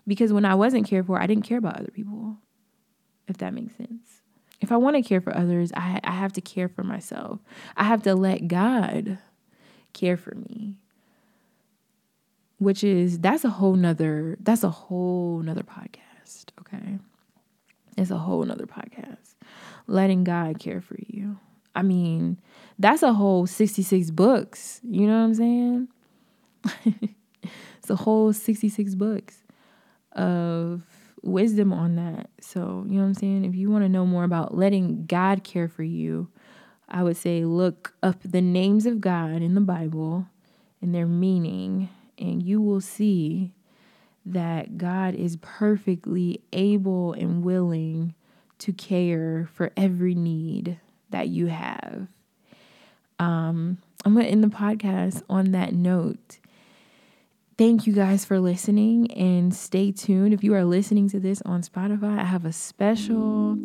Because 0.06 0.32
when 0.32 0.46
i 0.46 0.54
wasn't 0.54 0.88
cared 0.88 1.08
for 1.08 1.20
i 1.20 1.26
didn't 1.26 1.46
care 1.46 1.58
about 1.58 1.80
other 1.80 1.92
people 1.92 2.38
if 3.28 3.38
that 3.38 3.54
makes 3.54 3.76
sense. 3.76 4.22
If 4.60 4.72
i 4.72 4.78
want 4.78 4.98
to 4.98 5.02
care 5.02 5.22
for 5.22 5.36
others 5.36 5.72
i 5.76 6.00
i 6.04 6.12
have 6.12 6.34
to 6.34 6.42
care 6.42 6.68
for 6.68 6.84
myself. 6.84 7.40
I 7.76 7.86
have 7.86 8.04
to 8.04 8.14
let 8.14 8.48
god 8.48 9.18
care 9.94 10.18
for 10.18 10.36
me. 10.36 10.76
Which 12.60 12.84
is 12.84 13.18
that's 13.18 13.44
a 13.44 13.50
whole 13.50 13.74
nother 13.74 14.38
that's 14.42 14.64
a 14.64 14.70
whole 14.70 15.40
nother 15.40 15.64
podcast 15.64 16.50
okay 16.60 17.00
it's 18.02 18.12
a 18.12 18.18
whole 18.18 18.44
nother 18.44 18.66
podcast 18.66 19.36
letting 19.88 20.24
god 20.24 20.60
care 20.60 20.82
for 20.82 20.98
you 21.08 21.38
i 21.76 21.82
mean 21.82 22.38
that's 22.82 23.04
a 23.04 23.14
whole 23.14 23.46
66 23.46 24.10
books. 24.12 24.82
You 24.84 25.06
know 25.06 25.20
what 25.20 25.26
I'm 25.26 25.34
saying? 25.36 25.88
it's 27.78 27.90
a 27.90 27.96
whole 27.96 28.34
66 28.34 28.96
books 28.96 29.44
of 30.14 30.82
wisdom 31.22 31.72
on 31.72 31.96
that. 31.96 32.32
So, 32.42 32.84
you 32.88 32.96
know 32.96 33.02
what 33.02 33.10
I'm 33.10 33.14
saying? 33.14 33.46
If 33.46 33.56
you 33.56 33.70
want 33.70 33.86
to 33.86 33.90
know 33.90 34.06
more 34.06 34.24
about 34.24 34.58
letting 34.58 35.06
God 35.06 35.44
care 35.44 35.68
for 35.68 35.84
you, 35.84 36.30
I 36.90 37.04
would 37.04 37.18
say 37.18 37.46
look 37.46 37.94
up 38.02 38.18
the 38.24 38.42
names 38.42 38.88
of 38.88 39.00
God 39.00 39.44
in 39.44 39.54
the 39.54 39.62
Bible 39.62 40.26
and 40.82 40.94
their 40.94 41.06
meaning, 41.06 41.90
and 42.18 42.42
you 42.42 42.60
will 42.62 42.82
see 42.82 43.54
that 44.26 44.78
God 44.78 45.16
is 45.16 45.38
perfectly 45.38 46.42
able 46.54 47.14
and 47.14 47.44
willing 47.44 48.14
to 48.60 48.72
care 48.72 49.50
for 49.54 49.72
every 49.76 50.14
need 50.14 50.80
that 51.10 51.30
you 51.30 51.48
have. 51.48 52.08
Um, 53.20 53.80
I'm 54.06 54.14
going 54.14 54.26
to 54.26 54.32
end 54.32 54.44
the 54.44 54.48
podcast 54.48 55.24
on 55.30 55.52
that 55.52 55.74
note. 55.74 56.40
Thank 57.58 57.86
you 57.86 57.94
guys 57.94 58.26
for 58.26 58.40
listening 58.40 59.12
and 59.12 59.54
stay 59.54 59.92
tuned. 59.92 60.34
If 60.34 60.44
you 60.44 60.56
are 60.56 60.64
listening 60.64 61.10
to 61.10 61.20
this 61.20 61.42
on 61.44 61.62
Spotify, 61.62 62.20
I 62.20 62.24
have 62.24 62.46
a 62.46 62.52
special, 62.52 63.58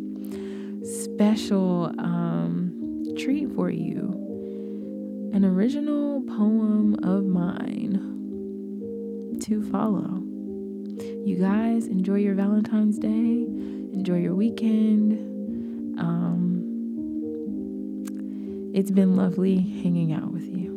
special 0.83 1.91
um, 1.97 3.05
treat 3.17 3.51
for 3.55 3.69
you 3.69 4.23
an 5.33 5.43
original 5.45 6.21
poem 6.21 6.95
of 7.03 7.25
mine 7.25 7.99
to 9.41 9.61
follow. 9.71 10.26
You 10.99 11.37
guys 11.39 11.87
enjoy 11.87 12.15
your 12.15 12.33
Valentine's 12.33 12.97
Day, 12.97 13.07
enjoy 13.07 14.17
your 14.17 14.33
weekend. 14.33 15.99
Um, 15.99 16.63
it's 18.73 18.89
been 18.89 19.15
lovely 19.15 19.57
hanging 19.57 20.13
out 20.13 20.31
with 20.31 20.45
you. 20.45 20.75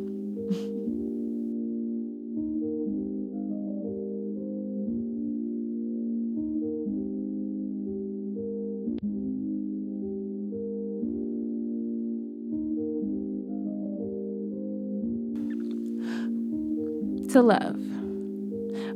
to 17.31 17.41
love. 17.41 17.90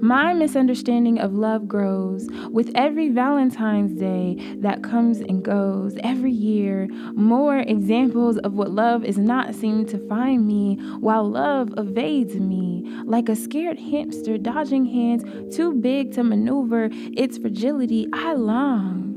My 0.01 0.33
misunderstanding 0.33 1.19
of 1.19 1.33
love 1.33 1.67
grows 1.67 2.27
with 2.49 2.71
every 2.75 3.09
Valentine's 3.09 3.97
Day 3.97 4.37
that 4.57 4.83
comes 4.83 5.19
and 5.19 5.43
goes. 5.43 5.95
Every 6.03 6.31
year, 6.31 6.87
more 7.13 7.59
examples 7.59 8.37
of 8.39 8.53
what 8.53 8.71
love 8.71 9.03
is 9.05 9.17
not 9.17 9.55
seem 9.55 9.85
to 9.87 10.07
find 10.07 10.45
me, 10.45 10.75
while 10.99 11.29
love 11.29 11.73
evades 11.77 12.35
me 12.35 12.83
like 13.05 13.29
a 13.29 13.35
scared 13.35 13.79
hamster 13.79 14.37
dodging 14.37 14.85
hands 14.85 15.55
too 15.55 15.73
big 15.73 16.13
to 16.13 16.23
maneuver 16.23 16.89
its 16.91 17.37
fragility. 17.37 18.07
I 18.13 18.33
long 18.33 19.13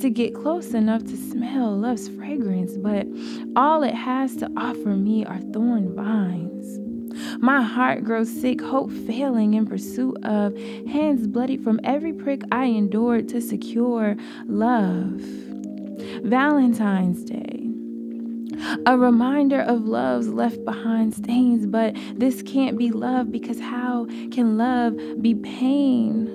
to 0.00 0.10
get 0.10 0.34
close 0.34 0.74
enough 0.74 1.04
to 1.04 1.16
smell 1.16 1.76
love's 1.76 2.08
fragrance, 2.08 2.76
but 2.76 3.06
all 3.56 3.82
it 3.82 3.94
has 3.94 4.36
to 4.36 4.50
offer 4.56 4.90
me 4.90 5.24
are 5.24 5.40
thorn 5.52 5.94
vines. 5.94 6.87
My 7.38 7.62
heart 7.62 8.04
grows 8.04 8.28
sick, 8.28 8.60
hope 8.60 8.90
failing 8.90 9.54
in 9.54 9.66
pursuit 9.66 10.16
of, 10.24 10.56
hands 10.86 11.26
bloodied 11.26 11.62
from 11.62 11.80
every 11.84 12.12
prick 12.12 12.42
I 12.52 12.64
endured 12.64 13.28
to 13.30 13.40
secure 13.40 14.16
love. 14.46 15.20
Valentine's 16.22 17.24
Day. 17.24 17.64
A 18.86 18.98
reminder 18.98 19.60
of 19.60 19.84
love's 19.84 20.28
left 20.28 20.64
behind 20.64 21.14
stains, 21.14 21.66
but 21.66 21.96
this 22.14 22.42
can't 22.42 22.76
be 22.76 22.90
love 22.90 23.30
because 23.30 23.60
how 23.60 24.06
can 24.32 24.58
love 24.58 24.96
be 25.22 25.34
pain? 25.34 26.34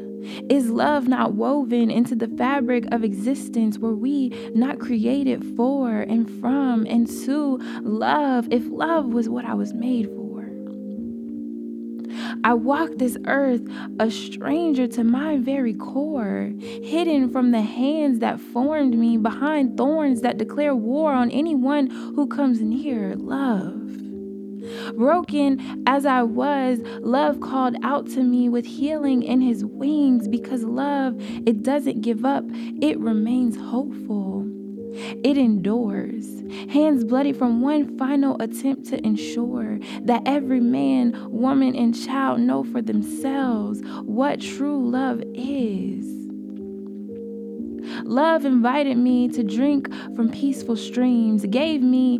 Is 0.49 0.69
love 0.69 1.07
not 1.07 1.33
woven 1.33 1.91
into 1.91 2.15
the 2.15 2.29
fabric 2.29 2.85
of 2.93 3.03
existence? 3.03 3.77
Were 3.77 3.95
we 3.95 4.29
not 4.55 4.79
created 4.79 5.43
for 5.57 5.99
and 5.99 6.29
from 6.39 6.85
and 6.85 7.07
to 7.25 7.57
love 7.81 8.47
if 8.51 8.63
love 8.67 9.07
was 9.07 9.27
what 9.27 9.43
I 9.43 9.53
was 9.53 9.73
made 9.73 10.07
for? 10.07 10.22
I 12.43 12.53
walk 12.53 12.91
this 12.95 13.17
earth 13.25 13.61
a 13.99 14.09
stranger 14.09 14.87
to 14.87 15.03
my 15.03 15.37
very 15.37 15.73
core, 15.73 16.51
hidden 16.59 17.29
from 17.29 17.51
the 17.51 17.61
hands 17.61 18.19
that 18.19 18.39
formed 18.39 18.97
me, 18.97 19.17
behind 19.17 19.77
thorns 19.77 20.21
that 20.21 20.37
declare 20.37 20.75
war 20.75 21.13
on 21.13 21.31
anyone 21.31 21.87
who 21.87 22.27
comes 22.27 22.61
near 22.61 23.15
love. 23.15 23.79
Broken 24.95 25.83
as 25.87 26.05
I 26.05 26.23
was, 26.23 26.79
love 27.01 27.41
called 27.41 27.75
out 27.83 28.07
to 28.11 28.23
me 28.23 28.49
with 28.49 28.65
healing 28.65 29.23
in 29.23 29.41
his 29.41 29.65
wings 29.65 30.27
because 30.27 30.63
love, 30.63 31.15
it 31.19 31.63
doesn't 31.63 32.01
give 32.01 32.25
up, 32.25 32.45
it 32.81 32.99
remains 32.99 33.57
hopeful. 33.57 34.47
It 34.93 35.37
endures, 35.37 36.43
hands 36.69 37.03
bloody 37.03 37.33
from 37.33 37.61
one 37.61 37.97
final 37.97 38.39
attempt 38.41 38.85
to 38.87 39.05
ensure 39.05 39.79
that 40.01 40.21
every 40.25 40.59
man, 40.59 41.31
woman, 41.31 41.75
and 41.75 41.95
child 41.95 42.41
know 42.41 42.63
for 42.63 42.81
themselves 42.81 43.81
what 44.03 44.41
true 44.41 44.89
love 44.89 45.21
is. 45.33 46.05
Love 48.05 48.45
invited 48.45 48.97
me 48.97 49.27
to 49.29 49.43
drink 49.43 49.91
from 50.15 50.29
peaceful 50.29 50.75
streams, 50.75 51.45
gave 51.45 51.81
me 51.81 52.19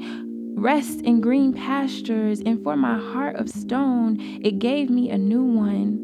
rest 0.56 1.02
in 1.02 1.22
green 1.22 1.54
pastures, 1.54 2.40
and 2.42 2.64
for 2.64 2.76
my 2.76 2.98
heart 2.98 3.36
of 3.36 3.50
stone, 3.50 4.18
it 4.44 4.60
gave 4.60 4.90
me 4.90 5.10
a 5.10 5.18
new 5.18 5.44
one 5.44 6.00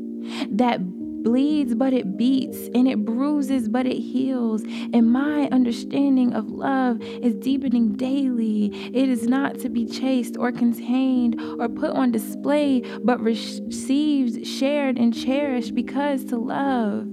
that 0.52 0.80
bleeds, 1.24 1.76
but 1.76 1.94
it 1.94 2.18
beats, 2.18 2.70
and 2.74 2.88
it 2.88 3.06
bruises, 3.06 3.68
but 3.68 3.86
it 3.86 4.00
heals. 4.00 4.64
And 4.94 5.12
my 5.12 5.48
understanding 5.52 6.34
of 6.34 6.50
love 6.50 7.02
is 7.02 7.36
deepening 7.36 7.94
daily. 7.94 8.72
It 8.94 9.10
is 9.10 9.28
not 9.28 9.60
to 9.60 9.70
be 9.70 9.86
chased 9.86 10.38
or 10.38 10.52
contained 10.52 11.40
or 11.60 11.70
put 11.70 11.92
on 11.92 12.12
display, 12.12 12.82
but 13.04 13.20
received, 13.20 14.46
shared, 14.46 14.98
and 14.98 15.14
cherished 15.14 15.76
because 15.76 16.24
to 16.26 16.38
love 16.38 17.08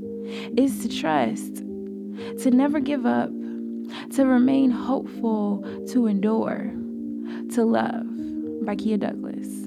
is 0.56 0.80
to 0.80 0.88
trust, 0.88 1.56
to 2.42 2.50
never 2.50 2.80
give 2.80 3.06
up, 3.06 3.30
to 4.12 4.26
remain 4.26 4.70
hopeful, 4.70 5.64
to 5.88 6.06
endure, 6.06 6.72
to 7.52 7.64
love. 7.64 8.06
By 8.64 8.74
Kya 8.74 8.98
Douglas. 8.98 9.65